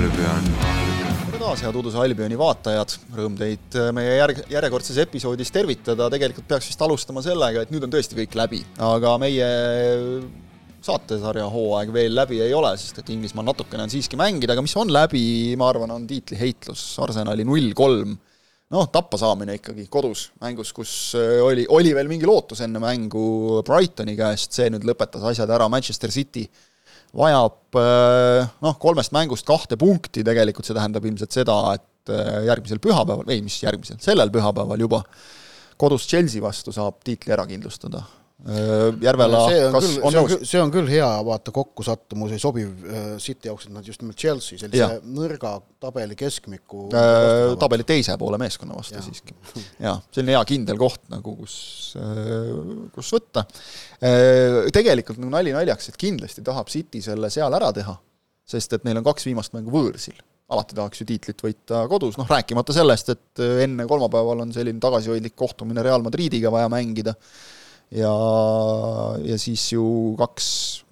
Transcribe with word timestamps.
Albion. 0.00 0.46
tere 1.28 1.38
taas, 1.42 1.60
head 1.60 1.76
Uduse 1.76 1.98
Albioni 2.00 2.36
vaatajad, 2.40 2.92
rõõm 3.18 3.34
teid 3.36 3.74
äh, 3.76 3.90
meie 3.92 4.14
järg-, 4.16 4.38
järjekordses 4.48 4.96
episoodis 5.02 5.52
tervitada, 5.52 6.06
tegelikult 6.12 6.46
peaks 6.48 6.70
vist 6.70 6.84
alustama 6.86 7.20
sellega, 7.24 7.66
et 7.66 7.74
nüüd 7.74 7.84
on 7.84 7.92
tõesti 7.92 8.16
kõik 8.16 8.38
läbi, 8.40 8.62
aga 8.80 9.12
meie 9.20 9.48
saatesarja 10.86 11.44
hooaeg 11.52 11.92
veel 11.92 12.16
läbi 12.16 12.40
ei 12.40 12.54
ole, 12.56 12.70
sest 12.80 13.02
et 13.02 13.12
Inglismaal 13.12 13.50
natukene 13.50 13.84
on 13.84 13.92
siiski 13.92 14.16
mängida, 14.16 14.56
aga 14.56 14.64
mis 14.64 14.76
on 14.80 14.88
läbi, 14.94 15.22
ma 15.60 15.68
arvan, 15.68 15.92
on 15.98 16.08
tiitliheitlus, 16.08 16.86
Arsenali 17.04 17.44
null 17.44 17.74
kolm, 17.76 18.16
noh, 18.72 18.88
tappa 18.94 19.20
saamine 19.20 19.58
ikkagi 19.60 19.84
kodus, 19.92 20.30
mängus, 20.40 20.72
kus 20.72 20.94
äh, 21.20 21.42
oli, 21.44 21.68
oli 21.68 21.92
veel 21.98 22.08
mingi 22.08 22.30
lootus 22.30 22.64
enne 22.64 22.80
mängu 22.80 23.60
Brightoni 23.68 24.16
käest, 24.16 24.56
see 24.56 24.72
nüüd 24.72 24.88
lõpetas 24.88 25.28
asjad 25.34 25.52
ära, 25.58 25.68
Manchester 25.68 26.14
City 26.14 26.48
vajab 27.16 27.78
äh, 27.80 28.50
noh, 28.62 28.78
kolmest 28.82 29.14
mängust 29.16 29.46
kahte 29.48 29.78
punkti 29.80 30.24
tegelikult, 30.26 30.66
see 30.68 30.76
tähendab 30.76 31.06
ilmselt 31.08 31.34
seda, 31.34 31.58
et 31.78 32.12
äh, 32.12 32.44
järgmisel 32.50 32.82
pühapäeval, 32.82 33.28
ei 33.32 33.42
mis 33.44 33.58
järgmisel, 33.64 33.98
sellel 34.02 34.32
pühapäeval 34.34 34.86
juba 34.86 35.02
kodus 35.80 36.06
Chelsea 36.10 36.42
vastu 36.44 36.74
saab 36.76 37.00
tiitli 37.06 37.32
ära 37.34 37.46
kindlustada 37.48 38.04
Järvela 38.40 39.40
see 39.50 39.64
on 39.66 39.74
kas 39.74 39.84
küll, 39.84 39.96
on 40.08 40.14
nõus? 40.16 40.34
see 40.48 40.60
on 40.62 40.70
küll 40.72 40.88
hea, 40.88 41.08
vaata 41.26 41.52
kokkusattumus 41.52 42.32
ei 42.32 42.40
sobiv 42.40 42.70
äh, 42.88 43.10
City 43.20 43.50
jaoks, 43.50 43.66
et 43.68 43.74
nad 43.74 43.84
just 43.84 44.00
nimelt 44.00 44.16
Chelsea, 44.16 44.56
sellise 44.62 44.80
Jah. 44.80 44.94
nõrga 45.04 45.58
tabeli 45.82 46.16
keskmiku 46.16 46.86
Äh, 46.96 47.52
tabeli 47.60 47.84
teise 47.88 48.16
poole 48.20 48.38
meeskonna 48.40 48.78
vastu 48.78 48.96
Jah. 48.96 49.04
siiski. 49.04 49.36
jaa, 49.84 49.98
selline 50.08 50.38
hea 50.38 50.40
kindel 50.48 50.80
koht 50.80 51.04
nagu, 51.12 51.34
kus, 51.42 51.58
kus 52.94 53.12
võtta. 53.18 53.44
Tegelikult 54.72 55.20
nagu 55.20 55.32
nali 55.36 55.52
naljaks, 55.54 55.92
et 55.92 56.00
kindlasti 56.00 56.44
tahab 56.46 56.72
City 56.72 57.02
selle 57.04 57.30
seal 57.32 57.52
ära 57.60 57.70
teha, 57.76 57.94
sest 58.48 58.78
et 58.78 58.88
neil 58.88 59.02
on 59.02 59.06
kaks 59.06 59.28
viimast 59.28 59.52
mängu 59.56 59.72
võõrsil. 59.74 60.16
alati 60.50 60.74
tahaks 60.74 61.04
ju 61.04 61.06
tiitlit 61.06 61.44
võita 61.44 61.84
kodus, 61.92 62.16
noh 62.18 62.26
rääkimata 62.26 62.74
sellest, 62.74 63.12
et 63.12 63.42
enne 63.68 63.84
kolmapäeval 63.86 64.46
on 64.48 64.52
selline 64.56 64.80
tagasihoidlik 64.82 65.36
kohtumine 65.38 65.84
Real 65.84 66.02
Madridiga 66.02 66.50
vaja 66.50 66.72
mängida, 66.72 67.14
ja, 67.90 68.12
ja 69.24 69.38
siis 69.38 69.64
ju 69.72 69.84
kaks, 70.18 70.46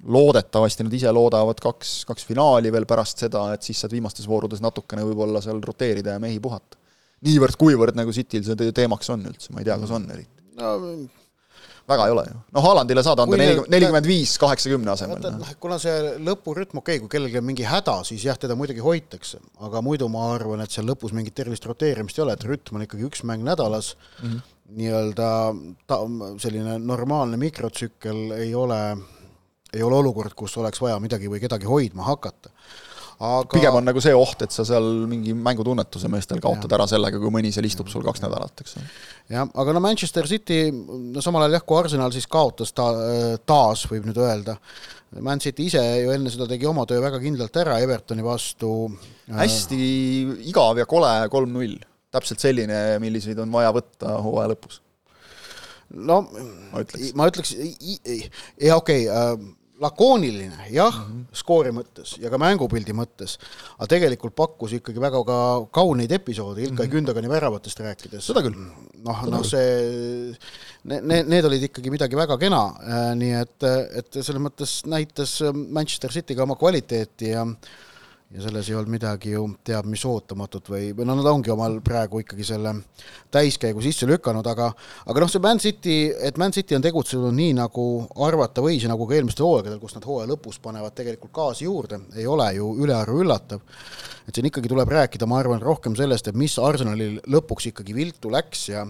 loodetavasti 0.08 0.86
nad 0.86 0.96
ise 0.98 1.12
loodavad 1.14 1.60
kaks, 1.62 2.02
kaks 2.08 2.26
finaali 2.28 2.72
veel 2.74 2.88
pärast 2.90 3.24
seda, 3.26 3.48
et 3.54 3.66
siis 3.66 3.80
saad 3.82 3.94
viimastes 3.94 4.28
voorudes 4.30 4.62
natukene 4.64 5.06
võib-olla 5.06 5.42
seal 5.44 5.62
roteerida 5.64 6.16
ja 6.16 6.22
mehi 6.22 6.40
puhata. 6.42 6.78
niivõrd-kuivõrd, 7.26 7.96
nagu 7.98 8.12
Cityl 8.14 8.44
see 8.46 8.58
te- 8.58 8.72
teemaks 8.74 9.08
on 9.10 9.24
üldse, 9.26 9.50
ma 9.54 9.62
ei 9.62 9.70
tea, 9.70 9.78
kas 9.78 9.94
on 9.94 10.10
eriti. 10.14 10.44
no, 10.58 10.74
väga 11.88 12.06
ei 12.06 12.12
ole 12.12 12.24
ju. 12.28 12.36
noh, 12.54 12.66
Haalandile 12.66 13.02
saad 13.06 13.22
anda 13.22 13.38
nelikümmend 13.40 14.06
viis 14.08 14.34
kaheksakümne 14.40 14.92
asemel. 14.92 15.20
noh. 15.24 15.38
noh, 15.40 15.54
kuna 15.62 15.78
see 15.82 16.14
lõpurütm, 16.26 16.82
okei 16.82 16.98
okay,, 16.98 17.02
kui 17.04 17.12
kellelgi 17.14 17.40
on 17.40 17.46
mingi 17.48 17.66
häda, 17.66 17.98
siis 18.08 18.26
jah, 18.28 18.38
teda 18.40 18.56
muidugi 18.58 18.84
hoitakse, 18.84 19.40
aga 19.64 19.82
muidu 19.84 20.10
ma 20.12 20.28
arvan, 20.34 20.62
et 20.64 20.74
seal 20.74 20.88
lõpus 20.88 21.14
mingit 21.16 21.38
erilist 21.44 21.66
roteerimist 21.68 22.20
ei 22.20 22.26
ole, 22.26 22.36
et 22.36 22.46
rütm 22.48 22.78
on 22.78 22.84
ikkagi 22.84 23.08
üks 23.08 23.24
mäng 23.28 23.46
nädalas 23.46 23.94
mm. 23.96 24.28
-hmm. 24.28 24.54
Nii-öelda 24.76 25.28
ta-, 25.88 26.02
selline 26.42 26.78
normaalne 26.82 27.38
mikrotsükkel 27.40 28.34
ei 28.38 28.52
ole, 28.54 28.82
ei 29.72 29.82
ole 29.84 30.02
olukord, 30.02 30.36
kus 30.36 30.58
oleks 30.60 30.82
vaja 30.84 30.98
midagi 31.02 31.30
või 31.30 31.40
kedagi 31.44 31.68
hoidma 31.68 32.04
hakata. 32.08 32.52
aga 33.18 33.50
pigem 33.50 33.74
on 33.74 33.88
nagu 33.88 34.00
see 34.00 34.14
oht, 34.14 34.42
et 34.46 34.54
sa 34.54 34.62
seal 34.68 34.84
mingi 35.10 35.32
mängutunnetuse 35.34 36.10
meestel 36.12 36.38
kaotad 36.42 36.70
ära 36.76 36.86
sellega, 36.86 37.18
kui 37.18 37.32
mõni 37.34 37.50
seal 37.54 37.66
istub 37.66 37.88
sul 37.90 38.04
kaks 38.06 38.22
nädalat, 38.22 38.60
eks 38.62 38.76
jah, 39.32 39.48
aga 39.48 39.74
no 39.74 39.82
Manchester 39.82 40.28
City, 40.30 40.68
no 40.70 41.24
samal 41.24 41.46
ajal 41.46 41.58
jah, 41.58 41.66
kui 41.66 41.80
Arsenal 41.80 42.14
siis 42.14 42.28
kaotas 42.30 42.70
ta 42.76 42.92
taas, 43.48 43.88
võib 43.90 44.06
nüüd 44.06 44.20
öelda, 44.22 44.58
Man 45.24 45.40
City 45.40 45.68
ise 45.70 45.80
ju 46.02 46.12
enne 46.12 46.30
seda 46.32 46.46
tegi 46.50 46.68
oma 46.68 46.84
töö 46.88 47.00
väga 47.00 47.20
kindlalt 47.22 47.56
ära 47.56 47.78
Evertoni 47.80 48.24
vastu. 48.24 48.90
hästi 49.32 49.78
igav 50.50 50.80
ja 50.80 50.84
kole 50.88 51.12
kolm-null. 51.32 51.78
Täpselt 52.18 52.44
selline, 52.44 52.82
milliseid 53.02 53.38
on 53.42 53.52
vaja 53.54 53.72
võtta 53.74 54.18
hooaja 54.24 54.52
lõpus. 54.54 54.82
no 55.94 56.22
Ma 56.28 56.82
ütleks. 56.84 57.14
ma 57.16 57.30
ütleks, 57.30 57.54
jaa 57.56 58.76
okei 58.82 59.06
okay, 59.08 59.08
äh, 59.08 59.54
lakooniline 59.80 60.66
jah 60.70 60.94
mm. 60.94 61.04
-hmm. 61.04 61.24
skoori 61.32 61.70
mõttes 61.74 62.16
ja 62.18 62.30
ka 62.30 62.38
mängupildi 62.40 62.94
mõttes, 62.96 63.36
aga 63.78 63.86
tegelikult 63.94 64.34
pakkus 64.36 64.74
ikkagi 64.78 65.00
väga 65.00 65.22
ka 65.24 65.38
kauneid 65.78 66.12
episoode 66.12 66.62
Ilkay 66.62 66.86
mm 66.86 66.90
-hmm. 66.90 66.94
Gündogani 66.94 67.28
väravatest 67.28 67.80
rääkides. 67.80 68.26
Seda 68.26 68.42
küll. 68.42 68.56
noh, 69.04 69.22
noh 69.30 69.44
see, 69.46 70.34
need, 70.84 71.28
need 71.28 71.44
olid 71.44 71.62
ikkagi 71.62 71.90
midagi 71.90 72.16
väga 72.16 72.38
kena, 72.38 72.62
nii 73.14 73.34
et, 73.42 73.62
et 74.02 74.22
selles 74.22 74.42
mõttes 74.42 74.82
näitas 74.86 75.38
Manchester 75.54 76.10
City 76.10 76.34
ka 76.34 76.42
oma 76.42 76.56
kvaliteeti 76.56 77.30
ja 77.30 77.46
ja 78.28 78.42
selles 78.44 78.68
ei 78.68 78.76
olnud 78.76 78.92
midagi 78.92 79.30
ju 79.32 79.44
teab 79.64 79.86
mis 79.88 80.02
ootamatut 80.04 80.66
või, 80.68 80.90
või 80.96 81.06
no 81.08 81.14
nad 81.16 81.28
ongi 81.30 81.52
omal 81.52 81.78
praegu 81.84 82.20
ikkagi 82.20 82.44
selle 82.44 82.74
täiskäigu 83.32 83.80
sisse 83.84 84.08
lükanud, 84.08 84.46
aga 84.52 84.66
aga 85.08 85.22
noh, 85.24 85.30
see 85.32 85.40
Man 85.44 85.62
City, 85.64 85.96
et 86.12 86.36
Man 86.40 86.52
City 86.52 86.76
on 86.76 86.84
tegutsenud 86.84 87.32
nii, 87.34 87.54
nagu 87.56 87.84
arvata 88.26 88.64
võis 88.64 88.84
ja 88.84 88.92
nagu 88.92 89.08
ka 89.08 89.16
eelmistel 89.16 89.48
hooaegadel, 89.48 89.80
kus 89.80 89.96
nad 89.96 90.04
hooaja 90.04 90.28
lõpus 90.28 90.60
panevad 90.60 90.96
tegelikult 90.98 91.32
gaasi 91.40 91.64
juurde, 91.64 92.02
ei 92.20 92.28
ole 92.28 92.50
ju 92.58 92.74
ülearu 92.84 93.22
üllatav. 93.24 93.64
et 94.28 94.36
siin 94.36 94.50
ikkagi 94.50 94.68
tuleb 94.68 94.92
rääkida, 94.92 95.26
ma 95.26 95.40
arvan, 95.40 95.64
rohkem 95.64 95.96
sellest, 95.96 96.28
et 96.28 96.36
mis 96.36 96.58
Arsenalil 96.60 97.22
lõpuks 97.24 97.70
ikkagi 97.72 97.96
viltu 97.96 98.28
läks 98.34 98.68
ja 98.68 98.84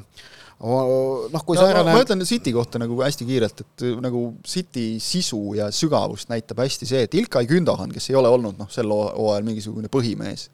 noh, 1.31 1.45
kui 1.47 1.55
no, 1.55 1.63
säärane 1.63 1.93
ma 1.95 2.03
ütlen 2.03 2.25
City 2.27 2.51
kohta 2.55 2.81
nagu 2.83 2.99
hästi 2.99 3.27
kiirelt, 3.29 3.61
et 3.63 3.85
nagu 4.03 4.23
City 4.47 4.87
sisu 5.03 5.55
ja 5.55 5.69
sügavust 5.75 6.31
näitab 6.33 6.65
hästi 6.65 6.89
see, 6.89 7.05
et 7.07 7.15
Ilkay 7.15 7.47
Gündogan, 7.47 7.93
kes 7.95 8.11
ei 8.11 8.19
ole 8.19 8.31
olnud 8.35 8.59
noh, 8.59 8.71
sel 8.73 8.91
hoo- 8.91 9.13
hooajal 9.15 9.47
mingisugune 9.47 9.91
põhimees, 9.93 10.49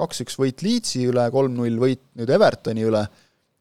kaks-üks 0.00 0.38
võit 0.40 0.64
Leedsi 0.64 1.04
üle, 1.10 1.26
kolm-null 1.32 1.76
võit 1.82 2.00
nüüd 2.16 2.32
Evertoni 2.32 2.86
üle, 2.88 3.04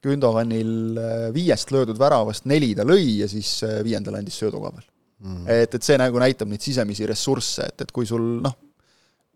Gündoganil 0.06 1.00
äh, 1.02 1.16
viiest 1.35 1.74
löödud 1.74 2.00
väravast 2.00 2.46
neli 2.47 2.72
ta 2.78 2.85
lõi 2.88 3.24
ja 3.24 3.28
siis 3.28 3.58
äh, 3.66 3.80
viiendal 3.84 4.19
andis 4.19 4.38
söödu 4.40 4.62
ka 4.62 4.72
veel. 4.75 4.85
Mm.. 5.25 5.46
et, 5.47 5.75
et 5.75 5.84
see 5.84 5.96
nagu 5.97 6.19
näitab 6.19 6.50
neid 6.52 6.62
sisemisi 6.62 7.08
ressursse, 7.08 7.68
et, 7.72 7.84
et 7.84 7.91
kui 7.96 8.08
sul 8.08 8.24
noh, 8.44 8.56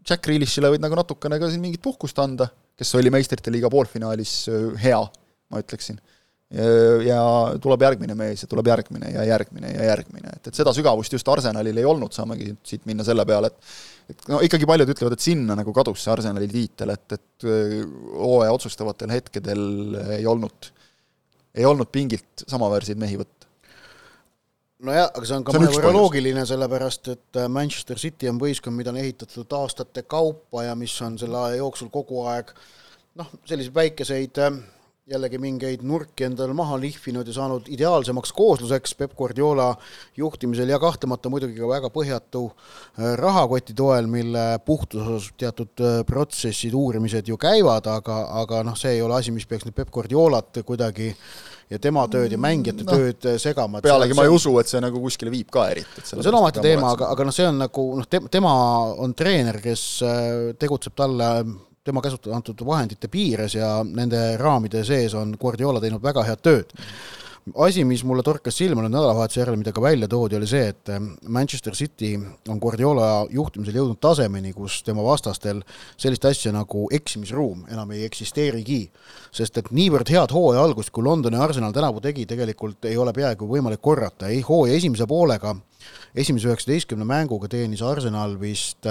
Jack 0.08 0.24
Grealishile 0.24 0.72
võid 0.72 0.84
nagu 0.84 0.96
natukene 0.96 1.40
ka 1.40 1.50
siin 1.52 1.64
mingit 1.64 1.82
puhkust 1.84 2.20
anda, 2.24 2.48
kes 2.80 2.94
oli 3.00 3.12
meistrite 3.12 3.52
liiga 3.52 3.72
poolfinaalis 3.72 4.34
äh, 4.52 4.70
hea, 4.86 5.02
ma 5.50 5.64
ütleksin 5.64 6.00
ja 7.06 7.22
tuleb 7.62 7.84
järgmine 7.86 8.16
mees 8.18 8.42
ja 8.42 8.48
tuleb 8.50 8.72
järgmine 8.72 9.12
ja 9.14 9.24
järgmine 9.28 9.70
ja 9.70 9.92
järgmine, 9.92 10.32
et, 10.34 10.48
et 10.50 10.58
seda 10.58 10.74
sügavust 10.74 11.14
just 11.14 11.28
Arsenalil 11.30 11.78
ei 11.78 11.86
olnud, 11.86 12.10
saamegi 12.16 12.56
siit 12.66 12.88
minna 12.90 13.06
selle 13.06 13.26
peale, 13.30 13.52
et 13.54 13.74
et 14.10 14.30
no 14.32 14.40
ikkagi 14.46 14.68
paljud 14.70 14.90
ütlevad, 14.90 15.16
et 15.16 15.24
sinna 15.24 15.56
nagu 15.60 15.74
kadus 15.76 16.04
see 16.04 16.14
Arsenali 16.14 16.48
tiitel, 16.50 16.94
et, 16.96 17.18
et 17.18 17.46
öö, 17.46 17.84
hooaja 18.18 18.56
otsustavatel 18.56 19.14
hetkedel 19.14 19.62
ei 20.18 20.26
olnud, 20.30 20.72
ei 21.54 21.68
olnud 21.70 21.92
pingilt 21.94 22.46
samaväärseid 22.50 23.00
mehi 23.02 23.20
võtta. 23.20 23.46
nojah, 24.90 25.12
aga 25.12 25.30
see 25.30 25.38
on 25.38 25.46
ka 25.46 25.56
mõnevõrra 25.58 25.94
loogiline, 25.94 26.48
sellepärast 26.50 27.14
et 27.14 27.42
äh, 27.42 27.50
Manchester 27.52 28.02
City 28.02 28.32
on 28.32 28.42
võistkond, 28.42 28.78
mida 28.80 28.94
on 28.94 29.00
ehitatud 29.02 29.58
aastate 29.60 30.08
kaupa 30.10 30.66
ja 30.66 30.76
mis 30.80 30.96
on 31.06 31.20
selle 31.22 31.38
aja 31.46 31.62
jooksul 31.62 31.94
kogu 31.94 32.26
aeg 32.32 32.54
noh, 33.20 33.30
selliseid 33.46 33.76
väikeseid 33.76 34.42
äh, 34.42 34.62
jällegi 35.10 35.40
mingeid 35.42 35.84
nurki 35.86 36.26
endale 36.28 36.54
maha 36.54 36.78
lihvinud 36.80 37.28
ja 37.28 37.34
saanud 37.34 37.68
ideaalsemaks 37.72 38.32
koosluseks 38.36 38.96
Peep 39.00 39.16
Guardiola 39.18 39.72
juhtimisel 40.18 40.70
ja 40.70 40.80
kahtlemata 40.80 41.32
muidugi 41.34 41.58
ka 41.58 41.70
väga 41.70 41.90
põhjatu 41.94 42.44
äh, 42.50 43.14
rahakoti 43.18 43.74
toel, 43.78 44.10
mille 44.12 44.46
puhtuse 44.66 45.06
osas 45.06 45.30
teatud 45.40 45.82
äh, 45.82 46.02
protsessid, 46.06 46.76
uurimised 46.78 47.30
ju 47.32 47.38
käivad, 47.42 47.90
aga, 47.90 48.20
aga 48.44 48.64
noh, 48.68 48.78
see 48.78 48.98
ei 48.98 49.06
ole 49.06 49.18
asi, 49.18 49.34
mis 49.34 49.48
peaks 49.50 49.66
nüüd 49.66 49.78
Peep 49.78 49.94
Guardiolat 49.94 50.62
kuidagi 50.66 51.10
ja 51.70 51.80
tema 51.82 52.06
tööd 52.10 52.34
ja 52.34 52.42
mängijate 52.42 52.86
Noh, 52.86 52.92
no, 52.92 53.00
tööd 53.00 53.30
äh, 53.32 53.40
segama. 53.42 53.82
pealegi 53.86 54.18
ma 54.18 54.28
ei 54.28 54.36
usu, 54.36 54.54
et 54.62 54.70
see 54.70 54.84
nagu 54.84 55.02
kuskile 55.02 55.34
viib 55.34 55.50
ka 55.54 55.70
eriti. 55.74 56.06
see 56.06 56.22
on 56.22 56.38
omaette 56.44 56.62
teema, 56.66 56.94
aga, 56.94 57.10
aga 57.16 57.26
noh, 57.30 57.36
see 57.36 57.50
on 57.50 57.58
nagu 57.66 57.88
noh, 57.98 58.30
tema 58.30 58.54
on 59.02 59.18
treener, 59.18 59.58
kes 59.64 59.88
tegutseb 60.62 60.98
talle 61.02 61.32
tema 61.90 62.04
käsutada 62.06 62.38
antud 62.38 62.62
vahendite 62.66 63.10
piires 63.10 63.56
ja 63.58 63.80
nende 63.84 64.20
raamide 64.38 64.84
sees 64.86 65.16
on 65.18 65.34
Guardiola 65.42 65.82
teinud 65.82 66.04
väga 66.04 66.26
head 66.28 66.46
tööd. 66.46 66.78
asi, 67.56 67.82
mis 67.88 68.04
mulle 68.06 68.22
torkas 68.22 68.60
silma 68.60 68.84
nüüd 68.84 68.92
nädalavahetuse 68.94 69.40
järel, 69.40 69.56
mida 69.58 69.72
ka 69.74 69.82
välja 69.82 70.06
toodi, 70.12 70.36
oli 70.38 70.46
see, 70.46 70.68
et 70.70 70.90
äh, 70.94 71.00
Manchester 71.26 71.74
City 71.74 72.12
on 72.52 72.60
Guardiola 72.62 73.26
juhtimisel 73.34 73.80
jõudnud 73.80 73.98
tasemeni, 73.98 74.52
kus 74.54 74.84
tema 74.86 75.02
vastastel 75.02 75.64
sellist 75.98 76.28
asja 76.30 76.54
nagu 76.54 76.86
eksimisruum 76.94 77.64
enam 77.72 77.96
ei 77.96 78.04
eksisteerigi. 78.06 78.92
sest 79.32 79.58
et 79.58 79.72
niivõrd 79.72 80.14
head 80.14 80.36
hooaja 80.36 80.62
algust, 80.62 80.94
kui 80.94 81.04
Londoni 81.04 81.42
Arsenal 81.42 81.74
tänavu 81.74 82.02
tegi, 82.06 82.28
tegelikult 82.30 82.86
ei 82.86 82.98
ole 82.98 83.14
peaaegu 83.14 83.50
võimalik 83.50 83.82
korrata, 83.82 84.28
ei 84.28 84.42
hooaja 84.46 84.78
esimese 84.78 85.08
poolega, 85.08 85.56
esimese 86.14 86.52
üheksateistkümne 86.52 87.06
mänguga 87.06 87.50
teenis 87.50 87.82
Arsenal 87.82 88.38
vist 88.40 88.86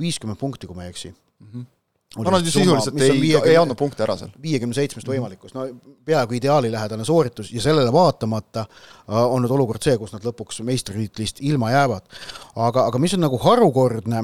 viiskümmend 0.00 0.38
äh, 0.38 0.40
punkti, 0.40 0.66
kui 0.66 0.76
ma 0.76 0.88
ei 0.88 0.94
eksi 0.96 1.12
mm. 1.12 1.48
-hmm 1.52 1.75
no 2.16 2.30
nad 2.30 2.44
ju 2.44 2.50
sisuliselt 2.50 3.00
ei, 3.00 3.34
ei 3.34 3.56
andnud 3.58 3.78
punkte 3.78 4.04
ära 4.06 4.16
seal. 4.16 4.30
viiekümne 4.42 4.76
seitsmest 4.76 5.08
võimalikust, 5.10 5.56
no 5.56 5.66
peaaegu 6.06 6.38
ideaalilähedane 6.38 7.04
sooritus 7.04 7.50
ja 7.52 7.62
sellele 7.64 7.92
vaatamata 7.92 8.64
äh, 8.66 9.20
on 9.20 9.44
nüüd 9.44 9.54
olukord 9.58 9.84
see, 9.84 9.98
kus 10.00 10.14
nad 10.14 10.24
lõpuks 10.24 10.62
meistritiitlist 10.66 11.42
ilma 11.44 11.72
jäävad. 11.74 12.08
aga, 12.54 12.86
aga 12.86 13.02
mis 13.02 13.16
on 13.18 13.24
nagu 13.26 13.40
harukordne 13.42 14.22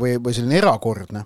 või, 0.00 0.16
või 0.22 0.34
selline 0.36 0.60
erakordne, 0.60 1.24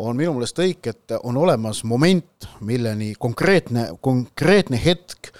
on 0.00 0.16
minu 0.16 0.34
meelest 0.36 0.58
kõik, 0.58 0.86
et 0.92 1.16
on 1.22 1.36
olemas 1.36 1.82
moment, 1.84 2.48
milleni 2.64 3.12
konkreetne, 3.18 3.90
konkreetne 4.00 4.80
hetk 4.80 5.32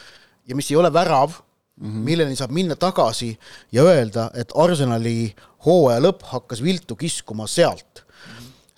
ja 0.49 0.57
mis 0.59 0.71
ei 0.71 0.77
ole 0.77 0.93
värav 0.93 1.33
mm, 1.33 1.87
-hmm. 1.87 2.05
milleni 2.11 2.37
saab 2.37 2.51
minna 2.51 2.77
tagasi 2.77 3.39
ja 3.73 3.83
öelda, 3.83 4.31
et 4.35 4.53
Arsenali 4.55 5.35
hooaja 5.67 6.01
lõpp 6.01 6.27
hakkas 6.35 6.63
viltu 6.63 6.97
kiskuma 6.97 7.47
sealt 7.47 8.05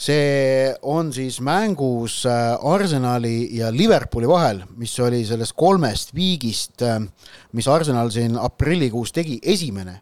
see 0.02 0.72
on 0.82 1.12
siis 1.14 1.38
mängus 1.44 2.24
äh, 2.26 2.56
Arsenali 2.66 3.48
ja 3.56 3.70
Liverpooli 3.70 4.28
vahel, 4.28 4.62
mis 4.80 4.94
oli 5.02 5.22
sellest 5.26 5.54
kolmest 5.58 6.10
viigist, 6.16 6.82
äh, 6.82 6.98
mis 7.54 7.68
Arsenal 7.70 8.10
siin 8.10 8.38
aprillikuus 8.38 9.12
tegi, 9.14 9.38
esimene. 9.42 10.00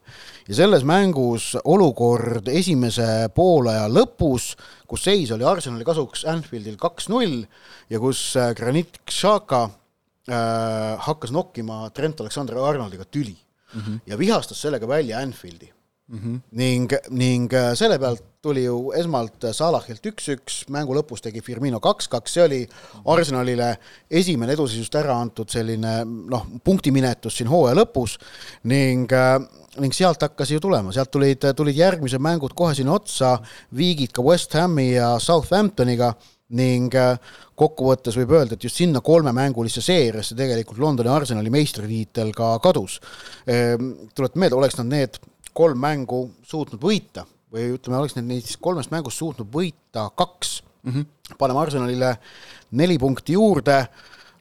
ja 0.49 0.57
selles 0.57 0.83
mängus 0.89 1.53
olukord 1.65 2.49
esimese 2.49 3.29
poolaja 3.35 3.85
lõpus, 3.93 4.55
kus 4.89 5.05
seis 5.05 5.31
oli 5.37 5.45
Arsenali 5.47 5.85
kasuks 5.87 6.25
Anfieldil 6.27 6.79
kaks-null 6.81 7.45
ja 7.91 8.01
kus 8.01 8.25
äh, 8.41 8.55
Granit 8.57 9.03
Xhaka 9.05 9.67
äh, 9.69 10.97
hakkas 11.07 11.35
nokkima 11.35 11.91
Trent 11.95 12.25
Alexander-Arnoldiga 12.25 13.05
tüli 13.05 13.37
mm 13.37 13.81
-hmm. 13.81 14.01
ja 14.07 14.19
vihastas 14.19 14.63
sellega 14.63 14.89
välja 14.89 15.19
Anfieldi 15.19 15.73
mm. 16.09 16.19
-hmm. 16.19 16.41
ning, 16.51 16.93
ning 17.11 17.53
selle 17.75 17.99
pealt 17.99 18.30
tuli 18.41 18.63
ju 18.65 18.93
esmalt 18.97 19.45
Salahilt 19.53 20.07
üks-üks, 20.09 20.63
mängu 20.73 20.95
lõpus 20.97 21.21
tegi 21.21 21.43
Firmino 21.45 21.77
kaks-kaks, 21.85 22.33
see 22.33 22.45
oli 22.47 22.61
Arsenalile 23.13 23.75
esimene 24.17 24.55
eduseisust 24.57 24.95
ära 24.97 25.13
antud 25.21 25.51
selline 25.53 25.99
noh, 26.09 26.47
punktiminetus 26.65 27.37
siin 27.37 27.51
hooaja 27.53 27.77
lõpus 27.77 28.15
ning 28.73 29.13
ning 29.81 29.93
sealt 29.93 30.25
hakkas 30.25 30.55
ju 30.55 30.61
tulema, 30.65 30.93
sealt 30.97 31.13
tulid, 31.13 31.45
tulid 31.57 31.77
järgmised 31.77 32.23
mängud 32.25 32.55
kohe 32.57 32.73
sinna 32.79 32.95
otsa, 32.97 33.35
viigid 33.77 34.15
ka 34.17 34.25
West 34.25 34.57
Hami 34.57 34.87
ja 34.95 35.11
Southamptoniga 35.21 36.15
ning 36.57 36.97
kokkuvõttes 37.61 38.17
võib 38.23 38.33
öelda, 38.39 38.57
et 38.57 38.65
just 38.65 38.81
sinna 38.81 39.03
kolmemängulisse 39.05 39.85
seeriasse 39.85 40.39
tegelikult 40.39 40.81
Londoni 40.81 41.13
Arsenali 41.13 41.53
meistritiitel 41.53 42.33
ka 42.35 42.55
kadus. 42.65 42.97
Ehm, 43.45 43.93
tuletan 44.17 44.43
meelde, 44.43 44.59
oleks 44.59 44.81
nad 44.81 44.89
need 44.91 45.21
kolm 45.53 45.79
mängu 45.85 46.23
suutnud 46.49 46.81
võita 46.81 47.27
või 47.53 47.75
ütleme, 47.75 47.99
oleks 47.99 48.17
need 48.17 48.29
neist 48.31 48.59
kolmest 48.63 48.93
mängust 48.95 49.21
suutnud 49.21 49.51
võita 49.53 50.09
kaks 50.17 50.61
mm, 50.83 50.93
-hmm. 50.93 51.37
paneme 51.39 51.61
Arsenalile 51.61 52.15
neli 52.79 52.99
punkti 52.99 53.35
juurde, 53.39 53.83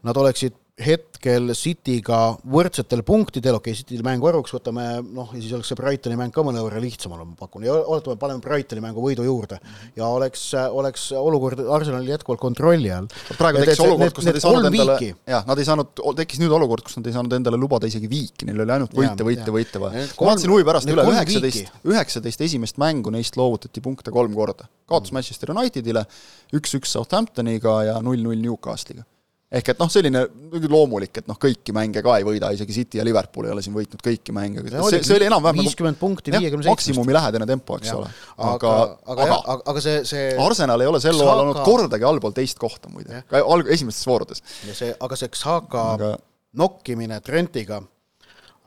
nad 0.04 0.18
oleksid 0.18 0.56
hetkel 0.80 1.52
City'ga 1.58 2.18
võrdsetel 2.48 3.02
punktidel, 3.08 3.58
okei 3.60 3.74
okay,, 3.74 3.80
City'l 3.82 4.04
mängu 4.06 4.30
arvuks 4.30 4.54
võtame 4.56 4.86
noh, 5.04 5.32
ja 5.36 5.42
siis 5.42 5.52
oleks 5.58 5.72
see 5.72 5.80
Brightoni 5.80 6.16
mäng 6.20 6.34
ka 6.36 6.44
mõnevõrra 6.46 6.80
lihtsam 6.84 7.16
olnud, 7.16 7.34
ma 7.34 7.40
pakun, 7.40 7.66
ja 7.68 7.76
oletame, 7.80 8.16
paneme 8.22 8.44
Brightoni 8.44 8.84
mängu 8.84 9.04
võidu 9.04 9.26
juurde 9.28 9.60
ja 10.00 10.08
oleks, 10.08 10.46
oleks 10.56 11.10
olukord 11.20 11.62
Arsenalil 11.76 12.14
jätkuvalt 12.14 12.44
kontrolli 12.44 12.94
all. 12.96 13.10
praegu 13.36 13.64
tekkis 13.64 13.84
olukord, 13.84 14.16
kus 14.16 14.30
nad 14.30 14.40
ei 14.40 14.46
saanud 14.46 14.70
endale, 14.72 14.98
jah, 15.34 15.46
nad 15.50 15.60
ei 15.60 15.68
saanud, 15.68 15.94
tekkis 16.22 16.42
nüüd 16.44 16.56
olukord, 16.60 16.88
kus 16.88 16.98
nad 17.00 17.12
ei 17.12 17.18
saanud 17.18 17.38
endale 17.40 17.60
lubada 17.60 17.92
isegi 17.92 18.10
viiki, 18.12 18.48
neil 18.48 18.64
oli 18.64 18.78
ainult 18.78 18.96
võite, 18.96 19.28
võite, 19.28 19.52
võite 19.56 19.84
vaja. 19.84 20.08
ma 20.16 20.32
vaatasin 20.32 20.56
huvi 20.56 20.68
pärast 20.72 20.96
üle, 20.96 21.08
üheksateist, 21.12 21.78
üheksateist 21.92 22.48
esimest 22.48 22.80
mängu 22.82 23.12
neist 23.14 23.40
loovutati 23.40 23.84
punkte 23.84 24.16
kolm 24.16 24.36
korda. 24.38 24.72
kaotas 24.90 25.12
Manchester 25.16 25.52
Unitedile, 25.52 26.08
üks-üks 26.56 26.96
Southamptoniga 26.96 27.82
ja 27.92 28.02
null-null 28.04 28.40
Newcastle'iga 28.40 29.04
ehk 29.50 29.72
et 29.74 29.80
noh, 29.82 29.90
selline 29.90 30.22
loomulik, 30.70 31.22
et 31.22 31.30
noh, 31.30 31.38
kõiki 31.42 31.74
mänge 31.74 32.04
ka 32.06 32.18
ei 32.20 32.26
võida, 32.28 32.52
isegi 32.54 32.76
City 32.76 33.00
ja 33.00 33.06
Liverpool 33.06 33.48
ei 33.48 33.54
ole 33.56 33.64
siin 33.66 33.74
võitnud 33.74 34.04
kõiki 34.06 34.34
mänge, 34.36 34.62
see, 34.70 35.00
see 35.02 35.16
oli 35.16 35.26
enam-vähem 35.26 35.58
nagu 35.58 35.66
viiskümmend 35.66 35.98
punkti 35.98 36.34
viiekümne 36.36 36.68
seitsmest. 36.68 36.92
maksimumi 36.92 37.16
lähedane 37.18 37.48
tempo, 37.50 37.80
eks 37.82 37.90
ja. 37.90 37.98
ole. 37.98 38.12
aga, 38.50 38.74
aga, 39.10 39.26
aga, 39.26 39.58
aga, 39.74 39.84
see, 39.86 40.04
see 40.10 40.28
Arsenal 40.46 40.86
ei 40.86 40.92
ole 40.92 41.02
sel 41.02 41.18
hooajal 41.18 41.44
olnud 41.48 41.62
kordagi 41.66 42.06
allpool 42.12 42.36
teist 42.38 42.62
kohta 42.62 42.94
muide, 42.94 43.24
ka 43.30 43.42
alg-, 43.42 43.74
esimestes 43.74 44.06
voorudes. 44.10 44.46
ja 44.70 44.78
see, 44.78 44.94
aga 45.08 45.18
see 45.18 45.34
Xhaka 45.34 45.86
aga... 45.96 46.14
nokkimine 46.62 47.18
Trentiga 47.26 47.82